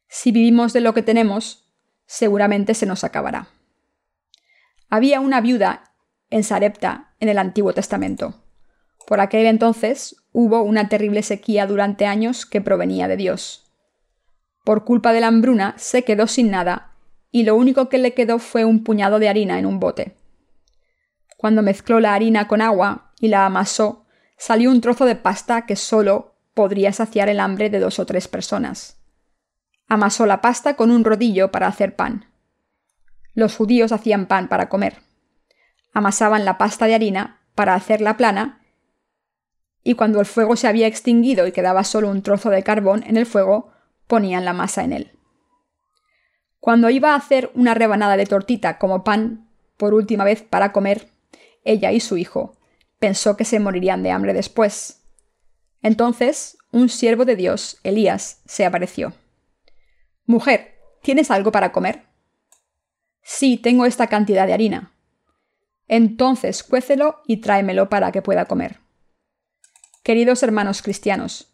Si 0.09 0.31
vivimos 0.31 0.73
de 0.73 0.81
lo 0.81 0.93
que 0.93 1.01
tenemos, 1.01 1.67
seguramente 2.05 2.75
se 2.75 2.85
nos 2.85 3.03
acabará. 3.03 3.47
Había 4.91 5.21
una 5.21 5.41
viuda 5.41 5.86
en 6.29 6.43
Sarepta 6.43 7.13
en 7.19 7.29
el 7.29 7.37
Antiguo 7.37 7.73
Testamento. 7.73 8.35
Por 9.05 9.21
aquel 9.21 9.45
entonces 9.45 10.17
hubo 10.33 10.61
una 10.61 10.89
terrible 10.89 11.23
sequía 11.23 11.65
durante 11.65 12.05
años 12.05 12.45
que 12.45 12.61
provenía 12.61 13.07
de 13.07 13.17
Dios. 13.17 13.71
Por 14.65 14.83
culpa 14.83 15.13
de 15.13 15.21
la 15.21 15.27
hambruna 15.27 15.73
se 15.77 16.03
quedó 16.03 16.27
sin 16.27 16.51
nada 16.51 16.91
y 17.31 17.43
lo 17.43 17.55
único 17.55 17.87
que 17.87 17.97
le 17.97 18.13
quedó 18.13 18.39
fue 18.39 18.65
un 18.65 18.83
puñado 18.83 19.19
de 19.19 19.29
harina 19.29 19.59
en 19.59 19.65
un 19.65 19.79
bote. 19.79 20.15
Cuando 21.37 21.61
mezcló 21.61 21.99
la 21.99 22.13
harina 22.13 22.47
con 22.47 22.61
agua 22.61 23.13
y 23.19 23.29
la 23.29 23.45
amasó, 23.45 24.05
salió 24.37 24.71
un 24.71 24.81
trozo 24.81 25.05
de 25.05 25.15
pasta 25.15 25.65
que 25.65 25.75
solo 25.75 26.35
podría 26.53 26.91
saciar 26.91 27.29
el 27.29 27.39
hambre 27.39 27.69
de 27.69 27.79
dos 27.79 27.99
o 27.99 28.05
tres 28.05 28.27
personas. 28.27 28.97
Amasó 29.87 30.25
la 30.25 30.41
pasta 30.41 30.75
con 30.75 30.91
un 30.91 31.05
rodillo 31.05 31.51
para 31.51 31.67
hacer 31.67 31.95
pan. 31.95 32.25
Los 33.33 33.55
judíos 33.55 33.91
hacían 33.91 34.25
pan 34.25 34.49
para 34.49 34.67
comer. 34.67 35.06
Amasaban 35.97 36.45
la 36.45 36.59
pasta 36.59 36.85
de 36.85 36.93
harina 36.93 37.41
para 37.55 37.73
hacerla 37.73 38.17
plana 38.17 38.61
y 39.83 39.95
cuando 39.95 40.19
el 40.19 40.27
fuego 40.27 40.55
se 40.55 40.67
había 40.67 40.85
extinguido 40.85 41.47
y 41.47 41.51
quedaba 41.51 41.83
solo 41.83 42.11
un 42.11 42.21
trozo 42.21 42.51
de 42.51 42.61
carbón 42.61 43.01
en 43.07 43.17
el 43.17 43.25
fuego, 43.25 43.71
ponían 44.05 44.45
la 44.45 44.53
masa 44.53 44.83
en 44.83 44.93
él. 44.93 45.17
Cuando 46.59 46.91
iba 46.91 47.13
a 47.13 47.15
hacer 47.15 47.49
una 47.55 47.73
rebanada 47.73 48.15
de 48.15 48.27
tortita 48.27 48.77
como 48.77 49.03
pan 49.03 49.49
por 49.75 49.95
última 49.95 50.23
vez 50.23 50.43
para 50.43 50.71
comer, 50.71 51.09
ella 51.63 51.91
y 51.91 51.99
su 51.99 52.15
hijo 52.15 52.55
pensó 52.99 53.35
que 53.35 53.43
se 53.43 53.59
morirían 53.59 54.03
de 54.03 54.11
hambre 54.11 54.33
después. 54.35 55.01
Entonces, 55.81 56.59
un 56.71 56.89
siervo 56.89 57.25
de 57.25 57.35
Dios, 57.35 57.79
Elías, 57.81 58.43
se 58.45 58.67
apareció. 58.67 59.13
Mujer, 60.27 60.75
¿tienes 61.01 61.31
algo 61.31 61.51
para 61.51 61.71
comer? 61.71 62.03
Sí, 63.23 63.57
tengo 63.57 63.87
esta 63.87 64.05
cantidad 64.05 64.45
de 64.45 64.53
harina. 64.53 64.93
Entonces 65.87 66.63
cuécelo 66.63 67.21
y 67.25 67.37
tráemelo 67.37 67.89
para 67.89 68.11
que 68.11 68.21
pueda 68.21 68.45
comer. 68.45 68.79
Queridos 70.03 70.43
hermanos 70.43 70.81
cristianos, 70.81 71.53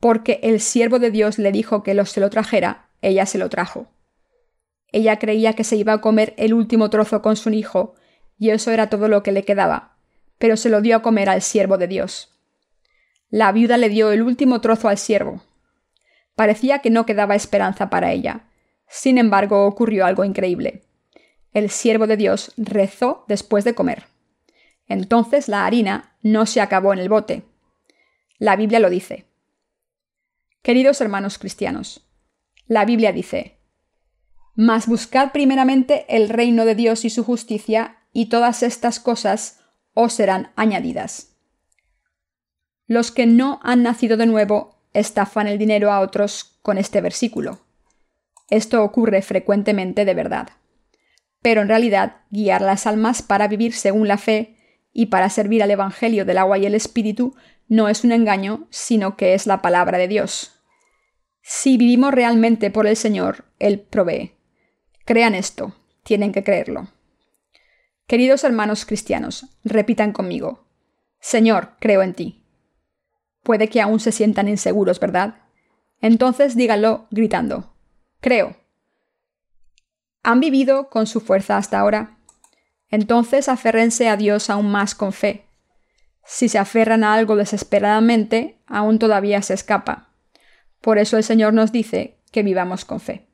porque 0.00 0.40
el 0.42 0.60
siervo 0.60 0.98
de 0.98 1.10
Dios 1.10 1.38
le 1.38 1.52
dijo 1.52 1.82
que 1.82 1.94
lo 1.94 2.04
se 2.06 2.20
lo 2.20 2.30
trajera, 2.30 2.88
ella 3.02 3.26
se 3.26 3.38
lo 3.38 3.48
trajo. 3.48 3.86
Ella 4.92 5.18
creía 5.18 5.54
que 5.54 5.64
se 5.64 5.76
iba 5.76 5.92
a 5.94 6.00
comer 6.00 6.34
el 6.36 6.54
último 6.54 6.90
trozo 6.90 7.20
con 7.20 7.36
su 7.36 7.50
hijo, 7.50 7.94
y 8.38 8.50
eso 8.50 8.70
era 8.70 8.88
todo 8.88 9.08
lo 9.08 9.22
que 9.22 9.32
le 9.32 9.44
quedaba, 9.44 9.96
pero 10.38 10.56
se 10.56 10.70
lo 10.70 10.80
dio 10.80 10.96
a 10.96 11.02
comer 11.02 11.28
al 11.28 11.42
siervo 11.42 11.78
de 11.78 11.88
Dios. 11.88 12.30
La 13.28 13.50
viuda 13.50 13.76
le 13.76 13.88
dio 13.88 14.12
el 14.12 14.22
último 14.22 14.60
trozo 14.60 14.88
al 14.88 14.98
siervo. 14.98 15.42
Parecía 16.36 16.78
que 16.80 16.90
no 16.90 17.06
quedaba 17.06 17.34
esperanza 17.34 17.90
para 17.90 18.12
ella. 18.12 18.44
Sin 18.88 19.18
embargo, 19.18 19.66
ocurrió 19.66 20.06
algo 20.06 20.24
increíble. 20.24 20.83
El 21.54 21.70
siervo 21.70 22.06
de 22.06 22.16
Dios 22.16 22.52
rezó 22.56 23.24
después 23.28 23.64
de 23.64 23.74
comer. 23.74 24.04
Entonces 24.86 25.48
la 25.48 25.64
harina 25.64 26.16
no 26.22 26.44
se 26.46 26.60
acabó 26.60 26.92
en 26.92 26.98
el 26.98 27.08
bote. 27.08 27.44
La 28.38 28.56
Biblia 28.56 28.80
lo 28.80 28.90
dice. 28.90 29.26
Queridos 30.62 31.00
hermanos 31.00 31.38
cristianos, 31.38 32.04
la 32.66 32.84
Biblia 32.84 33.12
dice, 33.12 33.58
Mas 34.56 34.86
buscad 34.86 35.32
primeramente 35.32 36.06
el 36.08 36.28
reino 36.28 36.64
de 36.64 36.74
Dios 36.74 37.04
y 37.04 37.10
su 37.10 37.24
justicia, 37.24 37.98
y 38.12 38.26
todas 38.26 38.62
estas 38.62 39.00
cosas 39.00 39.60
os 39.94 40.12
serán 40.12 40.52
añadidas. 40.56 41.36
Los 42.86 43.10
que 43.10 43.26
no 43.26 43.60
han 43.62 43.82
nacido 43.82 44.16
de 44.16 44.26
nuevo 44.26 44.76
estafan 44.92 45.48
el 45.48 45.58
dinero 45.58 45.90
a 45.90 46.00
otros 46.00 46.58
con 46.62 46.78
este 46.78 47.00
versículo. 47.00 47.60
Esto 48.50 48.82
ocurre 48.82 49.22
frecuentemente 49.22 50.04
de 50.04 50.14
verdad. 50.14 50.48
Pero 51.44 51.60
en 51.60 51.68
realidad, 51.68 52.22
guiar 52.30 52.62
las 52.62 52.86
almas 52.86 53.20
para 53.20 53.48
vivir 53.48 53.74
según 53.74 54.08
la 54.08 54.16
fe 54.16 54.56
y 54.94 55.06
para 55.06 55.28
servir 55.28 55.62
al 55.62 55.70
Evangelio 55.70 56.24
del 56.24 56.38
agua 56.38 56.56
y 56.56 56.64
el 56.64 56.74
Espíritu 56.74 57.36
no 57.68 57.90
es 57.90 58.02
un 58.02 58.12
engaño, 58.12 58.66
sino 58.70 59.18
que 59.18 59.34
es 59.34 59.46
la 59.46 59.60
palabra 59.60 59.98
de 59.98 60.08
Dios. 60.08 60.58
Si 61.42 61.76
vivimos 61.76 62.14
realmente 62.14 62.70
por 62.70 62.86
el 62.86 62.96
Señor, 62.96 63.44
Él 63.58 63.78
provee. 63.78 64.32
Crean 65.04 65.34
esto, 65.34 65.76
tienen 66.02 66.32
que 66.32 66.42
creerlo. 66.42 66.88
Queridos 68.06 68.42
hermanos 68.42 68.86
cristianos, 68.86 69.46
repitan 69.64 70.12
conmigo. 70.12 70.66
Señor, 71.20 71.72
creo 71.78 72.00
en 72.00 72.14
ti. 72.14 72.42
Puede 73.42 73.68
que 73.68 73.82
aún 73.82 74.00
se 74.00 74.12
sientan 74.12 74.48
inseguros, 74.48 74.98
¿verdad? 74.98 75.42
Entonces 76.00 76.56
díganlo 76.56 77.06
gritando. 77.10 77.74
Creo. 78.22 78.63
¿Han 80.24 80.40
vivido 80.40 80.88
con 80.88 81.06
su 81.06 81.20
fuerza 81.20 81.58
hasta 81.58 81.78
ahora? 81.78 82.16
Entonces 82.88 83.50
aférrense 83.50 84.08
a 84.08 84.16
Dios 84.16 84.48
aún 84.48 84.70
más 84.70 84.94
con 84.94 85.12
fe. 85.12 85.46
Si 86.24 86.48
se 86.48 86.58
aferran 86.58 87.04
a 87.04 87.12
algo 87.12 87.36
desesperadamente, 87.36 88.58
aún 88.66 88.98
todavía 88.98 89.42
se 89.42 89.52
escapa. 89.52 90.08
Por 90.80 90.98
eso 90.98 91.18
el 91.18 91.24
Señor 91.24 91.52
nos 91.52 91.72
dice 91.72 92.22
que 92.32 92.42
vivamos 92.42 92.86
con 92.86 93.00
fe. 93.00 93.28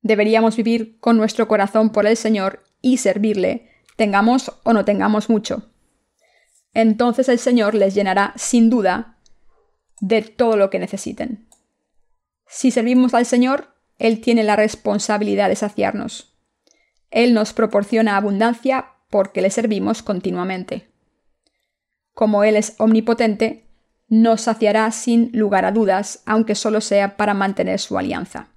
Deberíamos 0.00 0.56
vivir 0.56 0.98
con 0.98 1.18
nuestro 1.18 1.46
corazón 1.46 1.90
por 1.90 2.06
el 2.06 2.16
Señor 2.16 2.64
y 2.80 2.96
servirle, 2.96 3.68
tengamos 3.96 4.52
o 4.62 4.72
no 4.72 4.86
tengamos 4.86 5.28
mucho. 5.28 5.70
Entonces 6.72 7.28
el 7.28 7.38
Señor 7.38 7.74
les 7.74 7.94
llenará 7.94 8.32
sin 8.36 8.70
duda 8.70 9.18
de 10.00 10.22
todo 10.22 10.56
lo 10.56 10.70
que 10.70 10.78
necesiten. 10.78 11.48
Si 12.46 12.70
servimos 12.70 13.12
al 13.12 13.26
Señor, 13.26 13.75
Él 13.98 14.20
tiene 14.20 14.42
la 14.42 14.56
responsabilidad 14.56 15.48
de 15.48 15.56
saciarnos. 15.56 16.36
Él 17.10 17.34
nos 17.34 17.52
proporciona 17.52 18.16
abundancia 18.16 18.92
porque 19.10 19.40
le 19.40 19.50
servimos 19.50 20.02
continuamente. 20.02 20.90
Como 22.12 22.44
Él 22.44 22.56
es 22.56 22.74
omnipotente, 22.78 23.66
nos 24.08 24.42
saciará 24.42 24.90
sin 24.90 25.30
lugar 25.32 25.64
a 25.64 25.72
dudas, 25.72 26.22
aunque 26.26 26.54
solo 26.54 26.80
sea 26.80 27.16
para 27.16 27.34
mantener 27.34 27.80
su 27.80 27.98
alianza. 27.98 28.48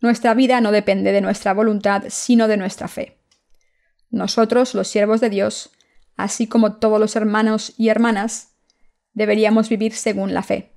Nuestra 0.00 0.34
vida 0.34 0.60
no 0.60 0.70
depende 0.70 1.12
de 1.12 1.20
nuestra 1.20 1.52
voluntad, 1.54 2.04
sino 2.08 2.48
de 2.48 2.56
nuestra 2.56 2.88
fe. 2.88 3.18
Nosotros, 4.10 4.74
los 4.74 4.88
siervos 4.88 5.20
de 5.20 5.30
Dios, 5.30 5.70
así 6.16 6.46
como 6.46 6.76
todos 6.76 7.00
los 7.00 7.16
hermanos 7.16 7.74
y 7.76 7.88
hermanas, 7.88 8.54
deberíamos 9.12 9.68
vivir 9.68 9.92
según 9.94 10.34
la 10.34 10.42
fe. 10.42 10.72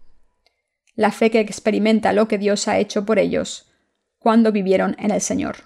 La 0.95 1.11
fe 1.11 1.31
que 1.31 1.39
experimenta 1.39 2.13
lo 2.13 2.27
que 2.27 2.37
Dios 2.37 2.67
ha 2.67 2.77
hecho 2.77 3.05
por 3.05 3.19
ellos 3.19 3.71
cuando 4.17 4.51
vivieron 4.51 4.95
en 4.99 5.11
el 5.11 5.21
Señor. 5.21 5.63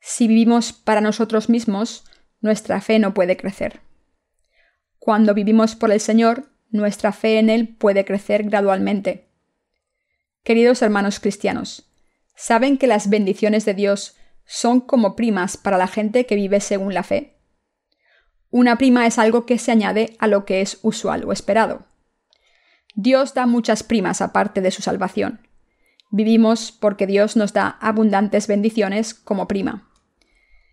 Si 0.00 0.28
vivimos 0.28 0.72
para 0.72 1.00
nosotros 1.00 1.48
mismos, 1.48 2.04
nuestra 2.40 2.80
fe 2.80 2.98
no 2.98 3.14
puede 3.14 3.36
crecer. 3.36 3.80
Cuando 4.98 5.34
vivimos 5.34 5.76
por 5.76 5.90
el 5.92 6.00
Señor, 6.00 6.50
nuestra 6.70 7.12
fe 7.12 7.38
en 7.38 7.50
Él 7.50 7.76
puede 7.76 8.04
crecer 8.04 8.44
gradualmente. 8.44 9.28
Queridos 10.42 10.82
hermanos 10.82 11.20
cristianos, 11.20 11.90
¿saben 12.34 12.78
que 12.78 12.86
las 12.86 13.08
bendiciones 13.08 13.64
de 13.64 13.74
Dios 13.74 14.16
son 14.44 14.80
como 14.80 15.16
primas 15.16 15.56
para 15.56 15.78
la 15.78 15.86
gente 15.86 16.26
que 16.26 16.36
vive 16.36 16.60
según 16.60 16.94
la 16.94 17.02
fe? 17.02 17.38
Una 18.50 18.76
prima 18.76 19.06
es 19.06 19.18
algo 19.18 19.46
que 19.46 19.58
se 19.58 19.72
añade 19.72 20.16
a 20.18 20.26
lo 20.26 20.44
que 20.44 20.60
es 20.60 20.78
usual 20.82 21.24
o 21.24 21.32
esperado. 21.32 21.86
Dios 22.94 23.34
da 23.34 23.46
muchas 23.46 23.82
primas 23.82 24.20
aparte 24.20 24.60
de 24.60 24.70
su 24.70 24.82
salvación. 24.82 25.40
Vivimos 26.10 26.70
porque 26.70 27.06
Dios 27.06 27.36
nos 27.36 27.52
da 27.52 27.76
abundantes 27.80 28.46
bendiciones 28.46 29.14
como 29.14 29.48
prima. 29.48 29.90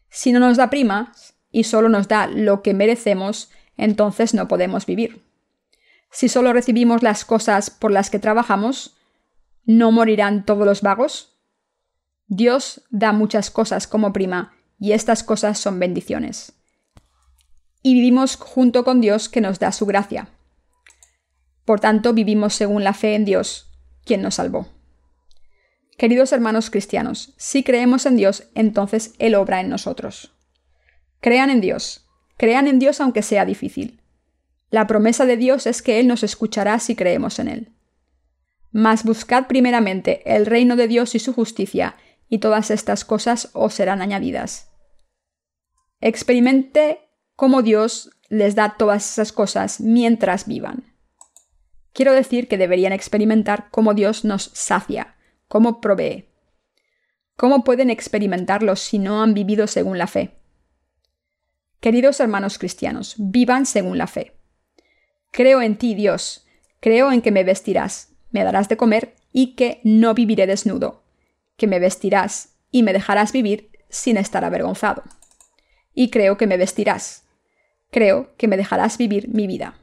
Si 0.09 0.31
no 0.31 0.39
nos 0.39 0.57
da 0.57 0.69
primas 0.69 1.33
y 1.51 1.63
solo 1.63 1.89
nos 1.89 2.07
da 2.07 2.27
lo 2.27 2.61
que 2.61 2.73
merecemos, 2.73 3.49
entonces 3.75 4.33
no 4.33 4.47
podemos 4.47 4.85
vivir. 4.85 5.23
Si 6.11 6.29
solo 6.29 6.53
recibimos 6.53 7.01
las 7.01 7.25
cosas 7.25 7.69
por 7.69 7.91
las 7.91 8.09
que 8.09 8.19
trabajamos, 8.19 8.97
¿no 9.65 9.91
morirán 9.91 10.45
todos 10.45 10.65
los 10.65 10.81
vagos? 10.81 11.39
Dios 12.27 12.83
da 12.91 13.11
muchas 13.11 13.49
cosas 13.49 13.87
como 13.87 14.13
prima 14.13 14.53
y 14.79 14.91
estas 14.91 15.23
cosas 15.23 15.57
son 15.57 15.79
bendiciones. 15.79 16.53
Y 17.81 17.95
vivimos 17.95 18.35
junto 18.35 18.83
con 18.83 19.01
Dios 19.01 19.27
que 19.27 19.41
nos 19.41 19.57
da 19.57 19.71
su 19.71 19.85
gracia. 19.85 20.29
Por 21.71 21.79
tanto, 21.79 22.11
vivimos 22.11 22.53
según 22.53 22.83
la 22.83 22.93
fe 22.93 23.15
en 23.15 23.23
Dios, 23.23 23.71
quien 24.03 24.21
nos 24.21 24.35
salvó. 24.35 24.67
Queridos 25.97 26.33
hermanos 26.33 26.69
cristianos, 26.69 27.33
si 27.37 27.63
creemos 27.63 28.05
en 28.05 28.17
Dios, 28.17 28.49
entonces 28.55 29.13
Él 29.19 29.35
obra 29.35 29.61
en 29.61 29.69
nosotros. 29.69 30.35
Crean 31.21 31.49
en 31.49 31.61
Dios, 31.61 32.09
crean 32.35 32.67
en 32.67 32.77
Dios 32.77 32.99
aunque 32.99 33.21
sea 33.21 33.45
difícil. 33.45 34.01
La 34.69 34.85
promesa 34.85 35.25
de 35.25 35.37
Dios 35.37 35.65
es 35.65 35.81
que 35.81 36.01
Él 36.01 36.09
nos 36.09 36.23
escuchará 36.23 36.77
si 36.79 36.93
creemos 36.97 37.39
en 37.39 37.47
Él. 37.47 37.71
Mas 38.73 39.05
buscad 39.05 39.47
primeramente 39.47 40.23
el 40.25 40.47
reino 40.47 40.75
de 40.75 40.89
Dios 40.89 41.15
y 41.15 41.19
su 41.19 41.31
justicia, 41.31 41.95
y 42.27 42.39
todas 42.39 42.69
estas 42.69 43.05
cosas 43.05 43.49
os 43.53 43.73
serán 43.73 44.01
añadidas. 44.01 44.73
Experimente 46.01 46.99
cómo 47.37 47.61
Dios 47.61 48.11
les 48.27 48.55
da 48.55 48.75
todas 48.77 49.09
esas 49.09 49.31
cosas 49.31 49.79
mientras 49.79 50.47
vivan. 50.47 50.90
Quiero 51.93 52.13
decir 52.13 52.47
que 52.47 52.57
deberían 52.57 52.93
experimentar 52.93 53.69
cómo 53.69 53.93
Dios 53.93 54.23
nos 54.23 54.51
sacia, 54.53 55.15
cómo 55.47 55.81
provee. 55.81 56.29
¿Cómo 57.35 57.63
pueden 57.63 57.89
experimentarlo 57.89 58.75
si 58.75 58.99
no 58.99 59.21
han 59.21 59.33
vivido 59.33 59.67
según 59.67 59.97
la 59.97 60.07
fe? 60.07 60.31
Queridos 61.79 62.19
hermanos 62.19 62.59
cristianos, 62.59 63.15
vivan 63.17 63.65
según 63.65 63.97
la 63.97 64.07
fe. 64.07 64.37
Creo 65.31 65.61
en 65.61 65.77
ti, 65.77 65.95
Dios, 65.95 66.45
creo 66.79 67.11
en 67.11 67.21
que 67.21 67.31
me 67.31 67.43
vestirás, 67.43 68.13
me 68.29 68.43
darás 68.43 68.69
de 68.69 68.77
comer 68.77 69.15
y 69.33 69.55
que 69.55 69.81
no 69.83 70.13
viviré 70.13 70.45
desnudo, 70.45 71.03
que 71.57 71.67
me 71.67 71.79
vestirás 71.79 72.55
y 72.69 72.83
me 72.83 72.93
dejarás 72.93 73.31
vivir 73.31 73.71
sin 73.89 74.17
estar 74.17 74.45
avergonzado. 74.45 75.03
Y 75.93 76.09
creo 76.09 76.37
que 76.37 76.47
me 76.47 76.57
vestirás, 76.57 77.25
creo 77.89 78.35
que 78.37 78.47
me 78.47 78.57
dejarás 78.57 78.97
vivir 78.97 79.27
mi 79.29 79.47
vida. 79.47 79.79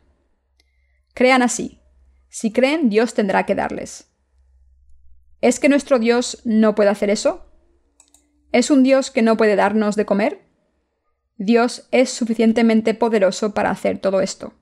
Crean 1.14 1.42
así, 1.42 1.80
si 2.28 2.52
creen, 2.52 2.90
Dios 2.90 3.14
tendrá 3.14 3.44
que 3.46 3.54
darles. 3.54 4.10
¿Es 5.40 5.60
que 5.60 5.68
nuestro 5.68 5.98
Dios 5.98 6.42
no 6.44 6.74
puede 6.74 6.90
hacer 6.90 7.10
eso? 7.10 7.46
¿Es 8.52 8.70
un 8.70 8.82
Dios 8.82 9.10
que 9.10 9.22
no 9.22 9.36
puede 9.36 9.56
darnos 9.56 9.96
de 9.96 10.04
comer? 10.04 10.40
Dios 11.36 11.86
es 11.92 12.10
suficientemente 12.10 12.94
poderoso 12.94 13.54
para 13.54 13.70
hacer 13.70 13.98
todo 13.98 14.20
esto. 14.20 14.54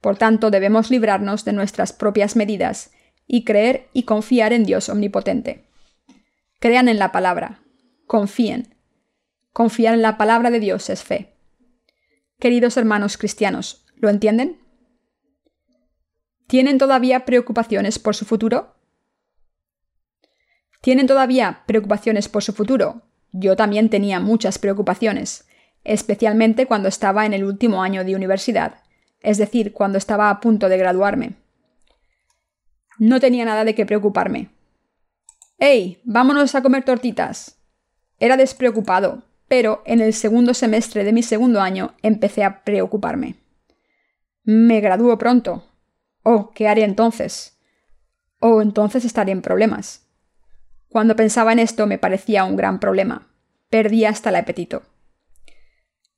Por 0.00 0.16
tanto, 0.16 0.50
debemos 0.50 0.90
librarnos 0.90 1.44
de 1.44 1.52
nuestras 1.52 1.92
propias 1.92 2.34
medidas 2.34 2.90
y 3.26 3.44
creer 3.44 3.88
y 3.92 4.02
confiar 4.02 4.52
en 4.52 4.64
Dios 4.64 4.88
omnipotente. 4.88 5.64
Crean 6.58 6.88
en 6.88 6.98
la 6.98 7.12
palabra, 7.12 7.62
confíen. 8.06 8.74
Confiar 9.52 9.94
en 9.94 10.02
la 10.02 10.18
palabra 10.18 10.50
de 10.50 10.58
Dios 10.58 10.90
es 10.90 11.04
fe. 11.04 11.34
Queridos 12.40 12.76
hermanos 12.76 13.16
cristianos, 13.16 13.84
¿lo 13.94 14.08
entienden? 14.08 14.61
¿Tienen 16.52 16.76
todavía 16.76 17.24
preocupaciones 17.24 17.98
por 17.98 18.14
su 18.14 18.26
futuro? 18.26 18.74
¿Tienen 20.82 21.06
todavía 21.06 21.62
preocupaciones 21.64 22.28
por 22.28 22.42
su 22.42 22.52
futuro? 22.52 23.00
Yo 23.32 23.56
también 23.56 23.88
tenía 23.88 24.20
muchas 24.20 24.58
preocupaciones, 24.58 25.48
especialmente 25.82 26.66
cuando 26.66 26.90
estaba 26.90 27.24
en 27.24 27.32
el 27.32 27.44
último 27.44 27.82
año 27.82 28.04
de 28.04 28.14
universidad, 28.14 28.82
es 29.22 29.38
decir, 29.38 29.72
cuando 29.72 29.96
estaba 29.96 30.28
a 30.28 30.40
punto 30.40 30.68
de 30.68 30.76
graduarme. 30.76 31.36
No 32.98 33.18
tenía 33.18 33.46
nada 33.46 33.64
de 33.64 33.74
qué 33.74 33.86
preocuparme. 33.86 34.50
¡Hey! 35.56 36.02
Vámonos 36.04 36.54
a 36.54 36.62
comer 36.62 36.84
tortitas. 36.84 37.62
Era 38.18 38.36
despreocupado, 38.36 39.22
pero 39.48 39.82
en 39.86 40.02
el 40.02 40.12
segundo 40.12 40.52
semestre 40.52 41.02
de 41.02 41.14
mi 41.14 41.22
segundo 41.22 41.62
año 41.62 41.94
empecé 42.02 42.44
a 42.44 42.62
preocuparme. 42.62 43.36
Me 44.44 44.82
graduó 44.82 45.16
pronto, 45.16 45.71
Oh, 46.22 46.50
¿qué 46.54 46.68
haré 46.68 46.84
entonces? 46.84 47.58
Oh, 48.38 48.62
entonces 48.62 49.04
estaré 49.04 49.32
en 49.32 49.42
problemas. 49.42 50.06
Cuando 50.88 51.16
pensaba 51.16 51.52
en 51.52 51.58
esto 51.58 51.86
me 51.86 51.98
parecía 51.98 52.44
un 52.44 52.56
gran 52.56 52.78
problema. 52.78 53.28
Perdí 53.70 54.04
hasta 54.04 54.30
el 54.30 54.36
apetito. 54.36 54.82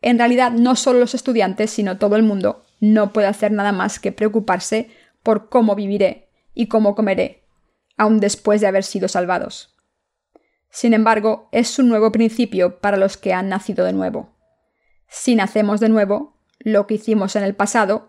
En 0.03 0.19
realidad, 0.19 0.53
no 0.53 0.77
solo 0.77 0.99
los 0.99 1.15
estudiantes, 1.15 1.71
sino 1.71 1.97
todo 1.97 2.17
el 2.17 2.23
mundo 2.23 2.65
no 2.81 3.13
puede 3.13 3.27
hacer 3.27 3.53
nada 3.53 3.73
más 3.73 3.99
que 3.99 4.13
preocuparse 4.13 4.91
por 5.23 5.49
cómo 5.49 5.75
viviré 5.75 6.29
y 6.53 6.67
cómo 6.67 6.95
comeré, 6.95 7.45
aun 7.97 8.21
después 8.21 8.61
de 8.61 8.67
haber 8.67 8.85
sido 8.85 9.09
salvados. 9.09 9.75
Sin 10.71 10.93
embargo, 10.93 11.49
es 11.53 11.79
un 11.79 11.89
nuevo 11.89 12.13
principio 12.13 12.81
para 12.81 12.97
los 12.97 13.17
que 13.17 13.33
han 13.33 13.49
nacido 13.49 13.85
de 13.85 13.93
nuevo. 13.93 14.35
Si 15.09 15.37
nacemos 15.37 15.81
de 15.81 15.89
nuevo, 15.89 16.37
lo 16.59 16.87
que 16.87 16.95
hicimos 16.95 17.37
en 17.37 17.45
el 17.45 17.55
pasado 17.55 18.09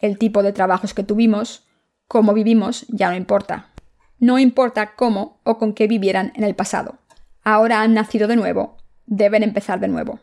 el 0.00 0.18
tipo 0.18 0.42
de 0.42 0.52
trabajos 0.52 0.94
que 0.94 1.02
tuvimos, 1.02 1.66
cómo 2.08 2.34
vivimos, 2.34 2.86
ya 2.88 3.10
no 3.10 3.16
importa. 3.16 3.70
No 4.18 4.38
importa 4.38 4.94
cómo 4.94 5.40
o 5.44 5.58
con 5.58 5.74
qué 5.74 5.86
vivieran 5.86 6.32
en 6.36 6.44
el 6.44 6.54
pasado. 6.54 6.98
Ahora 7.42 7.82
han 7.82 7.94
nacido 7.94 8.28
de 8.28 8.36
nuevo, 8.36 8.78
deben 9.06 9.42
empezar 9.42 9.80
de 9.80 9.88
nuevo. 9.88 10.20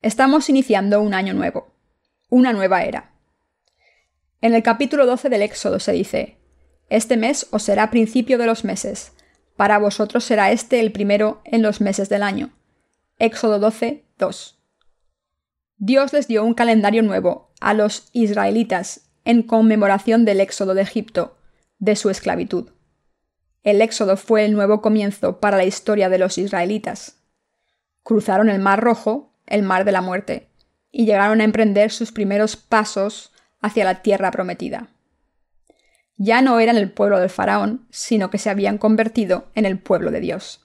Estamos 0.00 0.48
iniciando 0.48 1.00
un 1.00 1.14
año 1.14 1.34
nuevo, 1.34 1.72
una 2.28 2.52
nueva 2.52 2.84
era. 2.84 3.12
En 4.40 4.54
el 4.54 4.62
capítulo 4.62 5.06
12 5.06 5.28
del 5.28 5.42
Éxodo 5.42 5.78
se 5.78 5.92
dice, 5.92 6.38
Este 6.88 7.16
mes 7.16 7.46
os 7.50 7.62
será 7.62 7.90
principio 7.90 8.38
de 8.38 8.46
los 8.46 8.64
meses, 8.64 9.12
para 9.56 9.78
vosotros 9.78 10.24
será 10.24 10.50
este 10.50 10.80
el 10.80 10.92
primero 10.92 11.40
en 11.44 11.62
los 11.62 11.80
meses 11.80 12.08
del 12.08 12.22
año. 12.22 12.50
Éxodo 13.18 13.58
12, 13.58 14.04
2. 14.18 14.61
Dios 15.84 16.12
les 16.12 16.28
dio 16.28 16.44
un 16.44 16.54
calendario 16.54 17.02
nuevo 17.02 17.50
a 17.60 17.74
los 17.74 18.08
israelitas 18.12 19.10
en 19.24 19.42
conmemoración 19.42 20.24
del 20.24 20.38
éxodo 20.38 20.74
de 20.74 20.82
Egipto, 20.82 21.36
de 21.80 21.96
su 21.96 22.08
esclavitud. 22.08 22.70
El 23.64 23.82
éxodo 23.82 24.16
fue 24.16 24.44
el 24.44 24.52
nuevo 24.52 24.80
comienzo 24.80 25.40
para 25.40 25.56
la 25.56 25.64
historia 25.64 26.08
de 26.08 26.18
los 26.18 26.38
israelitas. 26.38 27.24
Cruzaron 28.04 28.48
el 28.48 28.60
Mar 28.60 28.78
Rojo, 28.78 29.34
el 29.44 29.64
Mar 29.64 29.84
de 29.84 29.90
la 29.90 30.02
Muerte, 30.02 30.50
y 30.92 31.04
llegaron 31.04 31.40
a 31.40 31.44
emprender 31.44 31.90
sus 31.90 32.12
primeros 32.12 32.54
pasos 32.54 33.32
hacia 33.60 33.84
la 33.84 34.02
tierra 34.02 34.30
prometida. 34.30 34.90
Ya 36.16 36.42
no 36.42 36.60
eran 36.60 36.76
el 36.76 36.92
pueblo 36.92 37.18
del 37.18 37.28
faraón, 37.28 37.88
sino 37.90 38.30
que 38.30 38.38
se 38.38 38.50
habían 38.50 38.78
convertido 38.78 39.50
en 39.56 39.66
el 39.66 39.80
pueblo 39.80 40.12
de 40.12 40.20
Dios. 40.20 40.64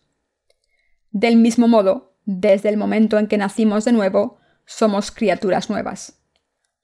Del 1.09 1.37
mismo 1.37 1.67
modo, 1.67 2.19
desde 2.25 2.69
el 2.69 2.77
momento 2.77 3.17
en 3.17 3.25
que 3.25 3.39
nacimos 3.39 3.83
de 3.83 3.93
nuevo, 3.93 4.36
somos 4.67 5.11
criaturas 5.11 5.71
nuevas. 5.71 6.19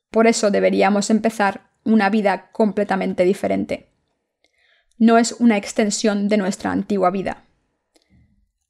Por 0.09 0.25
eso 0.25 0.49
deberíamos 0.49 1.09
empezar 1.09 1.69
una 1.83 2.09
vida 2.09 2.49
completamente 2.51 3.25
diferente. 3.25 3.89
no 4.97 5.17
es 5.17 5.33
una 5.33 5.57
extensión 5.57 6.29
de 6.29 6.37
nuestra 6.37 6.71
antigua 6.71 7.09
vida. 7.09 7.43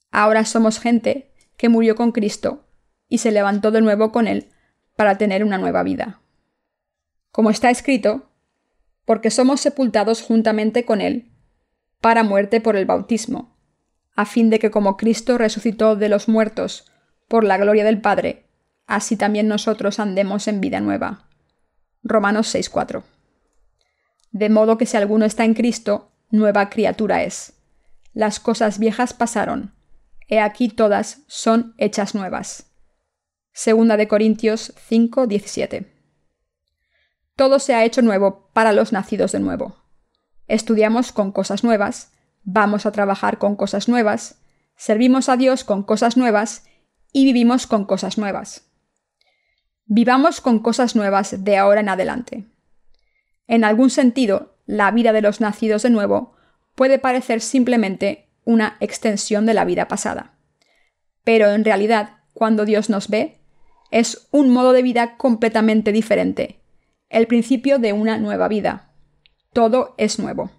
Ahora 0.10 0.46
somos 0.46 0.80
gente 0.80 1.32
que 1.58 1.70
murió 1.70 1.96
con 1.96 2.12
Cristo 2.12 2.66
y 3.08 3.20
se 3.20 3.32
levantó 3.32 3.70
de 3.70 3.82
nuevo 3.82 4.12
con 4.12 4.28
Él 4.28 4.50
para 4.96 5.18
tener 5.18 5.44
una 5.44 5.60
nueva 5.60 5.84
vida. 5.84 6.22
Como 7.32 7.52
está 7.52 7.70
escrito, 7.70 8.32
porque 9.06 9.30
somos 9.30 9.62
sepultados 9.62 10.24
juntamente 10.24 10.86
con 10.86 11.02
Él 11.02 11.32
para 12.00 12.24
muerte 12.24 12.62
por 12.62 12.78
el 12.78 12.86
bautismo, 12.86 13.56
a 14.16 14.26
fin 14.26 14.50
de 14.50 14.60
que 14.60 14.72
como 14.72 14.98
Cristo 14.98 15.38
resucitó 15.38 15.96
de 15.96 16.10
los 16.10 16.28
muertos 16.28 16.92
por 17.28 17.44
la 17.44 17.58
gloria 17.58 17.84
del 17.84 18.02
Padre, 18.02 18.43
así 18.88 19.16
también 19.18 19.48
nosotros 19.48 20.00
andemos 20.00 20.48
en 20.48 20.62
vida 20.62 20.80
nueva. 20.80 21.28
Romanos 22.04 22.48
6:4. 22.54 23.04
De 24.32 24.50
modo 24.50 24.78
que 24.78 24.86
si 24.86 24.98
alguno 24.98 25.26
está 25.26 25.46
en 25.46 25.54
Cristo, 25.54 26.12
nueva 26.30 26.70
criatura 26.70 27.24
es. 27.24 27.54
Las 28.14 28.40
cosas 28.40 28.80
viejas 28.80 29.14
pasaron, 29.14 29.74
he 30.28 30.40
aquí 30.40 30.70
todas 30.70 31.22
son 31.28 31.76
hechas 31.78 32.16
nuevas. 32.16 32.72
Segunda 33.52 33.98
de 33.98 34.08
Corintios 34.08 34.74
5:17. 34.90 35.92
Todo 37.36 37.60
se 37.60 37.74
ha 37.74 37.86
hecho 37.86 38.02
nuevo 38.02 38.50
para 38.54 38.74
los 38.74 38.92
nacidos 38.92 39.32
de 39.32 39.40
nuevo. 39.40 39.78
Estudiamos 40.48 41.12
con 41.12 41.32
cosas 41.32 41.64
nuevas, 41.64 42.12
vamos 42.44 42.86
a 42.86 42.92
trabajar 42.92 43.38
con 43.38 43.56
cosas 43.56 43.88
nuevas, 43.88 44.42
servimos 44.76 45.30
a 45.30 45.38
Dios 45.38 45.64
con 45.64 45.84
cosas 45.84 46.18
nuevas 46.18 46.66
y 47.12 47.26
vivimos 47.26 47.68
con 47.68 47.86
cosas 47.86 48.18
nuevas. 48.18 48.73
Vivamos 49.86 50.40
con 50.40 50.60
cosas 50.60 50.96
nuevas 50.96 51.44
de 51.44 51.58
ahora 51.58 51.82
en 51.82 51.90
adelante. 51.90 52.46
En 53.48 53.64
algún 53.64 53.90
sentido, 53.90 54.56
la 54.66 54.92
vida 54.92 55.12
de 55.12 55.22
los 55.22 55.42
nacidos 55.42 55.84
de 55.84 55.90
nuevo 55.90 56.34
puede 56.76 57.00
parecer 57.00 57.42
simplemente 57.42 58.30
una 58.46 58.78
extensión 58.80 59.46
de 59.46 59.54
la 59.54 59.66
vida 59.66 59.88
pasada. 59.88 60.34
Pero 61.24 61.52
en 61.52 61.66
realidad, 61.66 62.18
cuando 62.34 62.66
Dios 62.66 62.90
nos 62.90 63.10
ve, 63.10 63.42
es 63.92 64.28
un 64.32 64.50
modo 64.50 64.72
de 64.72 64.82
vida 64.82 65.18
completamente 65.18 65.92
diferente, 65.92 66.62
el 67.10 67.28
principio 67.28 67.78
de 67.78 67.94
una 67.94 68.18
nueva 68.18 68.48
vida. 68.48 68.94
Todo 69.52 69.94
es 69.98 70.18
nuevo. 70.18 70.50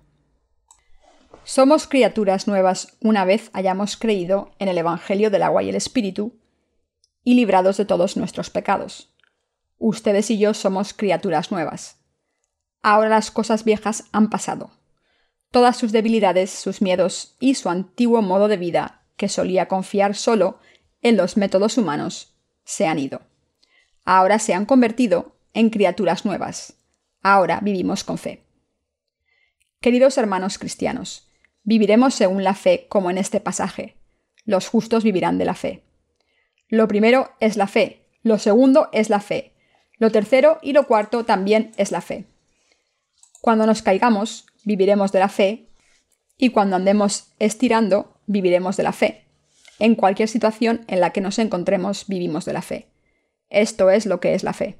Somos 1.42 1.86
criaturas 1.86 2.46
nuevas 2.46 2.96
una 3.00 3.24
vez 3.24 3.50
hayamos 3.52 3.96
creído 3.96 4.52
en 4.58 4.68
el 4.68 4.78
Evangelio 4.78 5.30
del 5.30 5.42
agua 5.42 5.62
y 5.62 5.68
el 5.68 5.74
Espíritu 5.74 6.38
y 7.24 7.34
librados 7.34 7.76
de 7.76 7.84
todos 7.84 8.16
nuestros 8.16 8.50
pecados. 8.50 9.13
Ustedes 9.78 10.30
y 10.30 10.38
yo 10.38 10.54
somos 10.54 10.94
criaturas 10.94 11.50
nuevas. 11.50 11.98
Ahora 12.82 13.08
las 13.08 13.30
cosas 13.30 13.64
viejas 13.64 14.04
han 14.12 14.30
pasado. 14.30 14.70
Todas 15.50 15.76
sus 15.76 15.92
debilidades, 15.92 16.50
sus 16.50 16.82
miedos 16.82 17.36
y 17.40 17.54
su 17.54 17.68
antiguo 17.68 18.22
modo 18.22 18.48
de 18.48 18.56
vida, 18.56 19.02
que 19.16 19.28
solía 19.28 19.68
confiar 19.68 20.14
solo 20.14 20.58
en 21.00 21.16
los 21.16 21.36
métodos 21.36 21.78
humanos, 21.78 22.34
se 22.64 22.86
han 22.86 22.98
ido. 22.98 23.22
Ahora 24.04 24.38
se 24.38 24.52
han 24.52 24.66
convertido 24.66 25.36
en 25.54 25.70
criaturas 25.70 26.24
nuevas. 26.24 26.74
Ahora 27.22 27.60
vivimos 27.62 28.04
con 28.04 28.18
fe. 28.18 28.44
Queridos 29.80 30.18
hermanos 30.18 30.58
cristianos, 30.58 31.28
viviremos 31.62 32.14
según 32.14 32.44
la 32.44 32.54
fe 32.54 32.86
como 32.88 33.10
en 33.10 33.18
este 33.18 33.40
pasaje. 33.40 33.96
Los 34.44 34.68
justos 34.68 35.04
vivirán 35.04 35.38
de 35.38 35.44
la 35.46 35.54
fe. 35.54 35.84
Lo 36.68 36.88
primero 36.88 37.30
es 37.40 37.56
la 37.56 37.66
fe, 37.66 38.08
lo 38.22 38.38
segundo 38.38 38.88
es 38.92 39.08
la 39.08 39.20
fe, 39.20 39.53
lo 39.98 40.10
tercero 40.10 40.58
y 40.62 40.72
lo 40.72 40.86
cuarto 40.86 41.24
también 41.24 41.72
es 41.76 41.92
la 41.92 42.00
fe. 42.00 42.26
Cuando 43.40 43.66
nos 43.66 43.82
caigamos, 43.82 44.46
viviremos 44.64 45.12
de 45.12 45.18
la 45.18 45.28
fe, 45.28 45.68
y 46.36 46.50
cuando 46.50 46.76
andemos 46.76 47.32
estirando, 47.38 48.18
viviremos 48.26 48.76
de 48.76 48.82
la 48.82 48.92
fe. 48.92 49.24
En 49.78 49.94
cualquier 49.94 50.28
situación 50.28 50.84
en 50.88 51.00
la 51.00 51.10
que 51.10 51.20
nos 51.20 51.38
encontremos, 51.38 52.06
vivimos 52.08 52.44
de 52.44 52.52
la 52.52 52.62
fe. 52.62 52.88
Esto 53.50 53.90
es 53.90 54.06
lo 54.06 54.20
que 54.20 54.34
es 54.34 54.42
la 54.42 54.52
fe. 54.52 54.78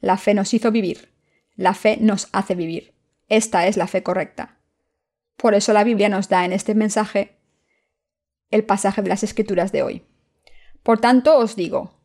La 0.00 0.18
fe 0.18 0.34
nos 0.34 0.52
hizo 0.52 0.70
vivir. 0.70 1.12
La 1.56 1.74
fe 1.74 1.96
nos 2.00 2.28
hace 2.32 2.54
vivir. 2.54 2.94
Esta 3.28 3.66
es 3.66 3.76
la 3.76 3.86
fe 3.86 4.02
correcta. 4.02 4.58
Por 5.36 5.54
eso 5.54 5.72
la 5.72 5.84
Biblia 5.84 6.08
nos 6.08 6.28
da 6.28 6.44
en 6.44 6.52
este 6.52 6.74
mensaje 6.74 7.38
el 8.50 8.64
pasaje 8.64 9.02
de 9.02 9.08
las 9.08 9.22
Escrituras 9.22 9.72
de 9.72 9.82
hoy. 9.82 10.04
Por 10.82 11.00
tanto 11.00 11.38
os 11.38 11.56
digo, 11.56 11.98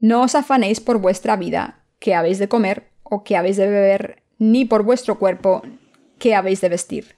no 0.00 0.22
os 0.22 0.34
afanéis 0.34 0.80
por 0.80 0.98
vuestra 0.98 1.36
vida, 1.36 1.84
qué 1.98 2.14
habéis 2.14 2.38
de 2.38 2.48
comer 2.48 2.90
o 3.02 3.22
qué 3.22 3.36
habéis 3.36 3.58
de 3.58 3.66
beber, 3.66 4.22
ni 4.38 4.64
por 4.64 4.82
vuestro 4.82 5.18
cuerpo, 5.18 5.62
qué 6.18 6.34
habéis 6.34 6.60
de 6.62 6.70
vestir. 6.70 7.16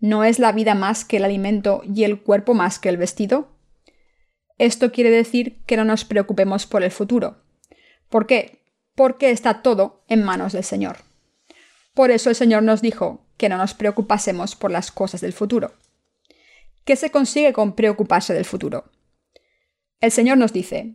¿No 0.00 0.24
es 0.24 0.38
la 0.38 0.52
vida 0.52 0.74
más 0.74 1.04
que 1.04 1.16
el 1.16 1.24
alimento 1.24 1.82
y 1.84 2.04
el 2.04 2.20
cuerpo 2.20 2.54
más 2.54 2.78
que 2.78 2.90
el 2.90 2.98
vestido? 2.98 3.48
Esto 4.58 4.92
quiere 4.92 5.10
decir 5.10 5.62
que 5.64 5.76
no 5.76 5.84
nos 5.84 6.04
preocupemos 6.04 6.66
por 6.66 6.82
el 6.82 6.90
futuro. 6.90 7.42
¿Por 8.10 8.26
qué? 8.26 8.62
Porque 8.94 9.30
está 9.30 9.62
todo 9.62 10.04
en 10.06 10.22
manos 10.22 10.52
del 10.52 10.64
Señor. 10.64 10.98
Por 11.94 12.10
eso 12.10 12.28
el 12.28 12.36
Señor 12.36 12.62
nos 12.62 12.82
dijo 12.82 13.26
que 13.38 13.48
no 13.48 13.56
nos 13.56 13.72
preocupásemos 13.72 14.56
por 14.56 14.70
las 14.70 14.92
cosas 14.92 15.22
del 15.22 15.32
futuro. 15.32 15.72
¿Qué 16.84 16.96
se 16.96 17.10
consigue 17.10 17.52
con 17.54 17.74
preocuparse 17.74 18.34
del 18.34 18.44
futuro? 18.44 18.90
El 20.00 20.10
Señor 20.10 20.38
nos 20.38 20.52
dice, 20.52 20.94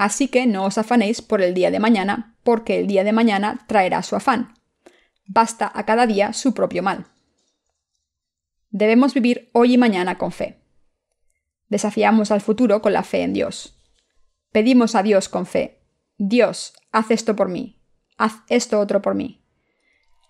Así 0.00 0.28
que 0.28 0.46
no 0.46 0.64
os 0.64 0.78
afanéis 0.78 1.20
por 1.20 1.42
el 1.42 1.52
día 1.52 1.70
de 1.70 1.78
mañana, 1.78 2.34
porque 2.42 2.80
el 2.80 2.86
día 2.86 3.04
de 3.04 3.12
mañana 3.12 3.66
traerá 3.66 4.02
su 4.02 4.16
afán. 4.16 4.54
Basta 5.26 5.70
a 5.74 5.84
cada 5.84 6.06
día 6.06 6.32
su 6.32 6.54
propio 6.54 6.82
mal. 6.82 7.04
Debemos 8.70 9.12
vivir 9.12 9.50
hoy 9.52 9.74
y 9.74 9.76
mañana 9.76 10.16
con 10.16 10.32
fe. 10.32 10.58
Desafiamos 11.68 12.30
al 12.30 12.40
futuro 12.40 12.80
con 12.80 12.94
la 12.94 13.02
fe 13.02 13.24
en 13.24 13.34
Dios. 13.34 13.76
Pedimos 14.52 14.94
a 14.94 15.02
Dios 15.02 15.28
con 15.28 15.44
fe. 15.44 15.82
Dios, 16.16 16.72
haz 16.92 17.10
esto 17.10 17.36
por 17.36 17.50
mí. 17.50 17.76
Haz 18.16 18.36
esto 18.48 18.80
otro 18.80 19.02
por 19.02 19.14
mí. 19.14 19.44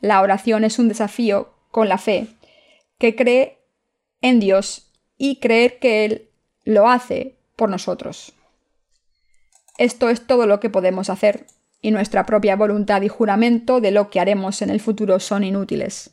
La 0.00 0.20
oración 0.20 0.64
es 0.64 0.80
un 0.80 0.88
desafío 0.88 1.54
con 1.70 1.88
la 1.88 1.98
fe 1.98 2.26
que 2.98 3.14
cree 3.14 3.60
en 4.20 4.40
Dios 4.40 4.90
y 5.16 5.38
creer 5.38 5.78
que 5.78 6.04
Él 6.04 6.28
lo 6.64 6.88
hace 6.88 7.38
por 7.54 7.70
nosotros. 7.70 8.34
Esto 9.80 10.10
es 10.10 10.26
todo 10.26 10.46
lo 10.46 10.60
que 10.60 10.68
podemos 10.68 11.08
hacer, 11.08 11.46
y 11.80 11.90
nuestra 11.90 12.26
propia 12.26 12.54
voluntad 12.54 13.00
y 13.00 13.08
juramento 13.08 13.80
de 13.80 13.92
lo 13.92 14.10
que 14.10 14.20
haremos 14.20 14.60
en 14.60 14.68
el 14.68 14.78
futuro 14.78 15.18
son 15.20 15.42
inútiles. 15.42 16.10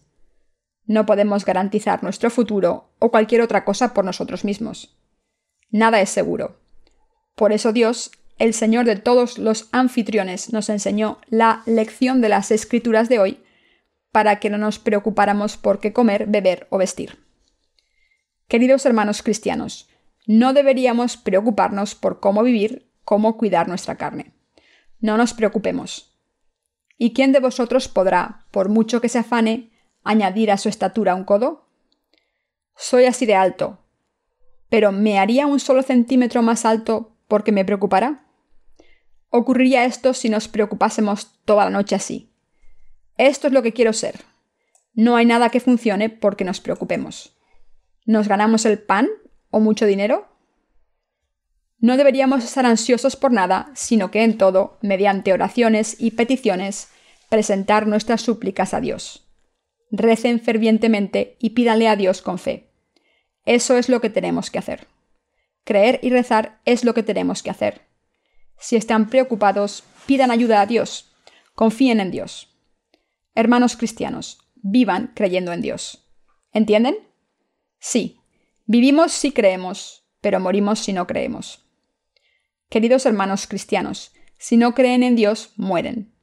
No 0.86 1.06
podemos 1.06 1.44
garantizar 1.44 2.02
nuestro 2.02 2.30
futuro 2.30 2.94
o 3.00 3.12
cualquier 3.12 3.42
otra 3.42 3.66
cosa 3.66 3.94
por 3.94 4.06
nosotros 4.06 4.46
mismos. 4.46 4.98
Nada 5.70 6.00
es 6.00 6.10
seguro. 6.10 6.62
Por 7.36 7.52
eso 7.52 7.74
Dios, 7.74 8.12
el 8.40 8.54
Señor 8.54 8.86
de 8.86 8.96
todos 8.96 9.38
los 9.38 9.68
anfitriones, 9.74 10.54
nos 10.54 10.70
enseñó 10.70 11.20
la 11.28 11.64
lección 11.66 12.22
de 12.22 12.30
las 12.30 12.52
escrituras 12.52 13.10
de 13.10 13.20
hoy 13.20 13.44
para 14.14 14.40
que 14.40 14.50
no 14.50 14.58
nos 14.58 14.80
preocupáramos 14.80 15.58
por 15.58 15.82
qué 15.82 15.92
comer, 15.92 16.26
beber 16.28 16.68
o 16.70 16.78
vestir. 16.78 17.20
Queridos 18.48 18.86
hermanos 18.86 19.24
cristianos, 19.24 19.90
no 20.26 20.54
deberíamos 20.54 21.18
preocuparnos 21.18 21.96
por 21.96 22.22
cómo 22.22 22.44
vivir 22.44 22.87
cómo 23.08 23.38
cuidar 23.38 23.70
nuestra 23.70 23.96
carne. 23.96 24.34
No 25.00 25.16
nos 25.16 25.34
preocupemos. 25.34 26.20
¿Y 26.98 27.14
quién 27.14 27.32
de 27.32 27.40
vosotros 27.40 27.88
podrá, 27.88 28.46
por 28.52 28.68
mucho 28.68 29.00
que 29.00 29.08
se 29.08 29.18
afane, 29.18 29.72
añadir 30.04 30.52
a 30.52 30.58
su 30.58 30.68
estatura 30.68 31.16
un 31.16 31.24
codo? 31.24 31.70
Soy 32.76 33.06
así 33.06 33.26
de 33.26 33.36
alto, 33.36 33.80
pero 34.68 34.92
¿me 34.92 35.20
haría 35.20 35.48
un 35.48 35.62
solo 35.62 35.84
centímetro 35.84 36.42
más 36.42 36.66
alto 36.66 37.16
porque 37.30 37.54
me 37.54 37.64
preocupara? 37.64 38.26
Ocurriría 39.30 39.86
esto 39.86 40.14
si 40.14 40.28
nos 40.28 40.50
preocupásemos 40.50 41.40
toda 41.46 41.64
la 41.64 41.72
noche 41.72 41.96
así. 41.96 42.34
Esto 43.18 43.48
es 43.48 43.54
lo 43.54 43.64
que 43.64 43.72
quiero 43.72 43.94
ser. 43.94 44.20
No 44.94 45.16
hay 45.16 45.26
nada 45.26 45.50
que 45.50 45.62
funcione 45.62 46.10
porque 46.10 46.44
nos 46.44 46.60
preocupemos. 46.60 47.38
¿Nos 48.06 48.28
ganamos 48.28 48.66
el 48.66 48.80
pan 48.80 49.08
o 49.50 49.62
mucho 49.62 49.86
dinero? 49.86 50.28
No 51.80 51.96
deberíamos 51.96 52.44
estar 52.44 52.66
ansiosos 52.66 53.16
por 53.16 53.32
nada, 53.32 53.72
sino 53.76 54.10
que 54.10 54.24
en 54.24 54.38
todo, 54.38 54.78
mediante 54.82 55.32
oraciones 55.32 55.96
y 56.00 56.12
peticiones, 56.12 56.90
presentar 57.30 57.86
nuestras 57.86 58.22
súplicas 58.22 58.74
a 58.74 58.82
Dios. 58.82 59.28
Recen 59.92 60.40
fervientemente 60.40 61.38
y 61.40 61.52
pídanle 61.52 61.88
a 61.88 61.96
Dios 61.96 62.22
con 62.22 62.40
fe. 62.40 62.72
Eso 63.46 63.78
es 63.78 63.90
lo 63.90 64.02
que 64.02 64.10
tenemos 64.10 64.50
que 64.50 64.60
hacer. 64.60 64.88
Creer 65.64 66.00
y 66.02 66.10
rezar 66.10 66.60
es 66.66 66.84
lo 66.84 66.94
que 66.94 67.04
tenemos 67.04 67.44
que 67.44 67.52
hacer. 67.52 67.88
Si 68.58 68.76
están 68.76 69.10
preocupados, 69.10 69.84
pidan 70.08 70.32
ayuda 70.32 70.62
a 70.62 70.66
Dios. 70.66 71.12
Confíen 71.54 72.00
en 72.00 72.10
Dios. 72.10 72.58
Hermanos 73.36 73.78
cristianos, 73.78 74.40
vivan 74.56 75.12
creyendo 75.14 75.54
en 75.54 75.62
Dios. 75.62 76.10
¿Entienden? 76.52 76.98
Sí, 77.80 78.20
vivimos 78.66 79.12
si 79.12 79.32
creemos, 79.32 80.08
pero 80.22 80.40
morimos 80.40 80.80
si 80.80 80.92
no 80.92 81.06
creemos. 81.06 81.67
Queridos 82.70 83.06
hermanos 83.06 83.48
cristianos, 83.48 84.12
si 84.38 84.58
no 84.58 84.76
creen 84.76 85.04
en 85.04 85.16
Dios, 85.16 85.54
mueren. 85.56 86.14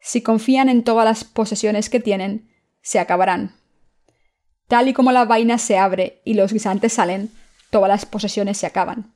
Si 0.00 0.22
confían 0.22 0.68
en 0.68 0.82
todas 0.82 1.04
las 1.04 1.24
posesiones 1.24 1.90
que 1.90 2.00
tienen, 2.00 2.50
se 2.80 2.98
acabarán. 2.98 3.54
Tal 4.66 4.88
y 4.88 4.94
como 4.94 5.12
la 5.12 5.24
vaina 5.24 5.58
se 5.58 5.76
abre 5.76 6.22
y 6.24 6.34
los 6.34 6.52
guisantes 6.52 6.94
salen, 6.94 7.30
todas 7.70 7.88
las 7.88 8.06
posesiones 8.06 8.56
se 8.56 8.66
acaban. 8.66 9.14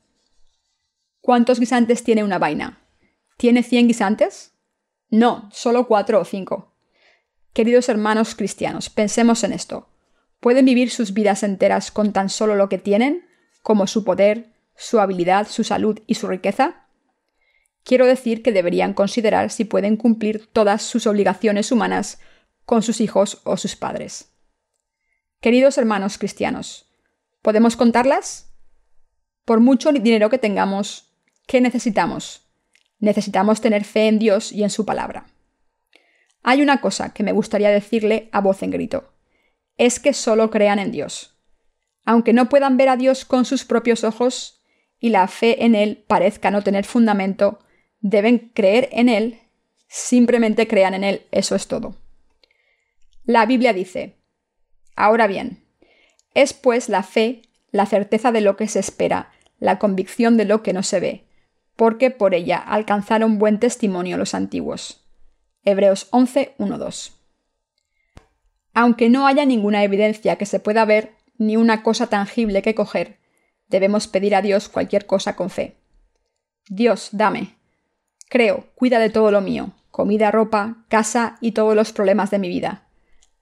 ¿Cuántos 1.20 1.58
guisantes 1.58 2.04
tiene 2.04 2.22
una 2.22 2.38
vaina? 2.38 2.80
¿Tiene 3.38 3.62
cien 3.62 3.88
guisantes? 3.88 4.52
No, 5.08 5.48
solo 5.52 5.86
cuatro 5.86 6.20
o 6.20 6.24
cinco. 6.24 6.74
Queridos 7.54 7.88
hermanos 7.88 8.34
cristianos, 8.34 8.90
pensemos 8.90 9.42
en 9.42 9.52
esto. 9.52 9.88
¿Pueden 10.40 10.66
vivir 10.66 10.90
sus 10.90 11.14
vidas 11.14 11.42
enteras 11.42 11.90
con 11.90 12.12
tan 12.12 12.28
solo 12.28 12.56
lo 12.56 12.68
que 12.68 12.78
tienen, 12.78 13.26
como 13.62 13.86
su 13.86 14.04
poder, 14.04 14.53
su 14.76 15.00
habilidad, 15.00 15.48
su 15.48 15.64
salud 15.64 16.00
y 16.06 16.14
su 16.14 16.26
riqueza? 16.26 16.86
Quiero 17.84 18.06
decir 18.06 18.42
que 18.42 18.52
deberían 18.52 18.94
considerar 18.94 19.50
si 19.50 19.64
pueden 19.64 19.96
cumplir 19.96 20.46
todas 20.46 20.82
sus 20.82 21.06
obligaciones 21.06 21.70
humanas 21.70 22.18
con 22.64 22.82
sus 22.82 23.00
hijos 23.00 23.40
o 23.44 23.56
sus 23.56 23.76
padres. 23.76 24.32
Queridos 25.40 25.76
hermanos 25.76 26.16
cristianos, 26.16 26.86
¿podemos 27.42 27.76
contarlas? 27.76 28.50
Por 29.44 29.60
mucho 29.60 29.92
dinero 29.92 30.30
que 30.30 30.38
tengamos, 30.38 31.12
¿qué 31.46 31.60
necesitamos? 31.60 32.48
Necesitamos 32.98 33.60
tener 33.60 33.84
fe 33.84 34.08
en 34.08 34.18
Dios 34.18 34.50
y 34.50 34.62
en 34.62 34.70
su 34.70 34.86
palabra. 34.86 35.26
Hay 36.42 36.62
una 36.62 36.80
cosa 36.80 37.12
que 37.12 37.22
me 37.22 37.32
gustaría 37.32 37.68
decirle 37.68 38.30
a 38.32 38.40
voz 38.40 38.62
en 38.62 38.70
grito. 38.70 39.12
Es 39.76 40.00
que 40.00 40.14
solo 40.14 40.50
crean 40.50 40.78
en 40.78 40.92
Dios. 40.92 41.38
Aunque 42.06 42.32
no 42.32 42.48
puedan 42.48 42.78
ver 42.78 42.88
a 42.88 42.96
Dios 42.96 43.26
con 43.26 43.44
sus 43.44 43.64
propios 43.64 44.04
ojos 44.04 44.53
y 45.04 45.10
la 45.10 45.28
fe 45.28 45.66
en 45.66 45.74
Él 45.74 46.02
parezca 46.06 46.50
no 46.50 46.62
tener 46.62 46.86
fundamento, 46.86 47.58
deben 48.00 48.38
creer 48.54 48.88
en 48.90 49.10
Él. 49.10 49.38
Simplemente 49.86 50.66
crean 50.66 50.94
en 50.94 51.04
Él, 51.04 51.26
eso 51.30 51.54
es 51.54 51.68
todo. 51.68 51.94
La 53.26 53.44
Biblia 53.44 53.74
dice, 53.74 54.16
Ahora 54.96 55.26
bien, 55.26 55.62
es 56.32 56.54
pues 56.54 56.88
la 56.88 57.02
fe 57.02 57.42
la 57.70 57.84
certeza 57.84 58.32
de 58.32 58.40
lo 58.40 58.56
que 58.56 58.66
se 58.66 58.78
espera, 58.78 59.30
la 59.58 59.78
convicción 59.78 60.38
de 60.38 60.46
lo 60.46 60.62
que 60.62 60.72
no 60.72 60.82
se 60.82 61.00
ve, 61.00 61.26
porque 61.76 62.10
por 62.10 62.32
ella 62.32 62.56
alcanzaron 62.56 63.38
buen 63.38 63.60
testimonio 63.60 64.16
los 64.16 64.32
antiguos. 64.32 65.06
Hebreos 65.66 66.08
11, 66.12 66.54
2. 66.56 67.20
Aunque 68.72 69.10
no 69.10 69.26
haya 69.26 69.44
ninguna 69.44 69.84
evidencia 69.84 70.36
que 70.36 70.46
se 70.46 70.60
pueda 70.60 70.86
ver, 70.86 71.12
ni 71.36 71.58
una 71.58 71.82
cosa 71.82 72.06
tangible 72.06 72.62
que 72.62 72.74
coger, 72.74 73.18
debemos 73.68 74.06
pedir 74.06 74.34
a 74.34 74.42
Dios 74.42 74.68
cualquier 74.68 75.06
cosa 75.06 75.36
con 75.36 75.50
fe. 75.50 75.76
Dios, 76.68 77.10
dame. 77.12 77.56
Creo, 78.28 78.66
cuida 78.74 78.98
de 78.98 79.10
todo 79.10 79.30
lo 79.30 79.40
mío, 79.40 79.72
comida, 79.90 80.30
ropa, 80.30 80.84
casa 80.88 81.36
y 81.40 81.52
todos 81.52 81.76
los 81.76 81.92
problemas 81.92 82.30
de 82.30 82.38
mi 82.38 82.48
vida. 82.48 82.88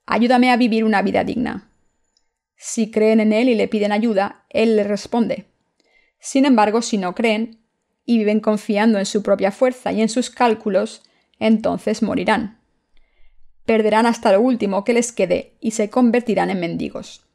Ayúdame 0.07 0.51
a 0.51 0.57
vivir 0.57 0.85
una 0.85 1.03
vida 1.03 1.25
digna. 1.25 1.71
Si 2.57 2.91
creen 2.91 3.21
en 3.21 3.33
Él 3.33 3.49
y 3.49 3.55
le 3.55 3.69
piden 3.69 3.93
ayuda, 3.93 4.45
Él 4.49 4.77
les 4.77 4.87
responde. 4.87 5.47
Sin 6.21 6.45
embargo, 6.45 6.83
si 6.83 6.99
no 6.99 7.15
creen 7.15 7.61
y 8.05 8.19
viven 8.19 8.41
confiando 8.41 8.99
en 8.99 9.07
su 9.07 9.23
propia 9.23 9.51
fuerza 9.51 9.93
y 9.93 10.03
en 10.03 10.09
sus 10.09 10.31
cálculos, 10.31 11.03
entonces 11.39 12.03
morirán. 12.03 12.61
Perderán 13.65 14.07
hasta 14.07 14.33
lo 14.33 14.41
último 14.41 14.85
que 14.85 14.93
les 14.93 15.13
quede 15.13 15.57
y 15.61 15.73
se 15.73 15.91
convertirán 15.91 16.51
en 16.51 16.61
mendigos. 16.61 17.27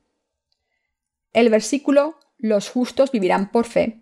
El 1.33 1.49
versículo 1.49 2.16
los 2.37 2.69
justos 2.69 3.11
vivirán 3.11 3.51
por 3.51 3.65
fe 3.65 3.99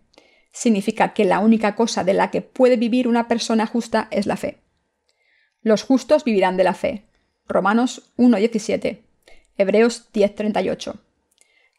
significa 0.52 1.14
que 1.14 1.26
la 1.26 1.40
única 1.40 1.76
cosa 1.76 2.04
de 2.04 2.14
la 2.14 2.32
que 2.32 2.42
puede 2.42 2.78
vivir 2.78 3.08
una 3.08 3.28
persona 3.28 3.66
justa 3.66 4.08
es 4.12 4.26
la 4.26 4.38
fe. 4.38 4.62
Los 5.62 5.84
justos 5.84 6.24
vivirán 6.24 6.58
de 6.58 6.64
la 6.64 6.74
fe, 6.74 7.06
Romanos 7.48 8.14
1.17, 8.18 9.02
Hebreos 9.58 10.10
10.38. 10.14 11.00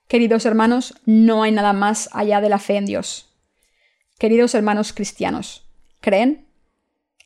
Queridos 0.09 0.45
hermanos, 0.47 0.95
no 1.05 1.43
hay 1.43 1.53
nada 1.53 1.73
más 1.73 2.09
allá 2.13 2.41
de 2.41 2.49
la 2.49 2.59
fe 2.59 2.77
en 2.77 2.87
Dios. 2.87 3.35
Queridos 4.19 4.55
hermanos 4.55 4.93
cristianos, 4.93 5.67
¿creen? 6.01 6.47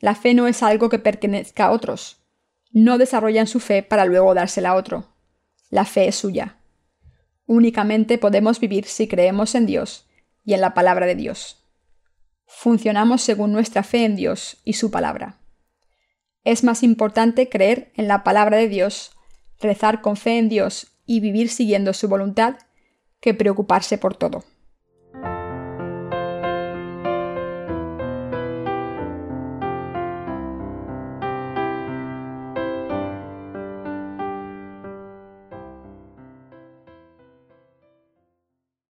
La 0.00 0.14
fe 0.14 0.34
no 0.34 0.46
es 0.46 0.62
algo 0.62 0.88
que 0.88 0.98
pertenezca 0.98 1.66
a 1.66 1.70
otros. 1.72 2.18
No 2.72 2.96
desarrollan 2.96 3.46
su 3.46 3.60
fe 3.60 3.82
para 3.82 4.04
luego 4.04 4.32
dársela 4.34 4.70
a 4.70 4.74
otro. 4.76 5.08
La 5.68 5.84
fe 5.84 6.08
es 6.08 6.16
suya. 6.16 6.59
Únicamente 7.52 8.16
podemos 8.16 8.60
vivir 8.60 8.84
si 8.84 9.08
creemos 9.08 9.56
en 9.56 9.66
Dios 9.66 10.06
y 10.44 10.54
en 10.54 10.60
la 10.60 10.72
palabra 10.72 11.06
de 11.06 11.16
Dios. 11.16 11.66
Funcionamos 12.46 13.22
según 13.22 13.50
nuestra 13.50 13.82
fe 13.82 14.04
en 14.04 14.14
Dios 14.14 14.58
y 14.64 14.74
su 14.74 14.92
palabra. 14.92 15.40
Es 16.44 16.62
más 16.62 16.84
importante 16.84 17.48
creer 17.48 17.90
en 17.96 18.06
la 18.06 18.22
palabra 18.22 18.56
de 18.56 18.68
Dios, 18.68 19.16
rezar 19.60 20.00
con 20.00 20.16
fe 20.16 20.38
en 20.38 20.48
Dios 20.48 20.92
y 21.06 21.18
vivir 21.18 21.48
siguiendo 21.48 21.92
su 21.92 22.06
voluntad 22.06 22.54
que 23.18 23.34
preocuparse 23.34 23.98
por 23.98 24.14
todo. 24.14 24.44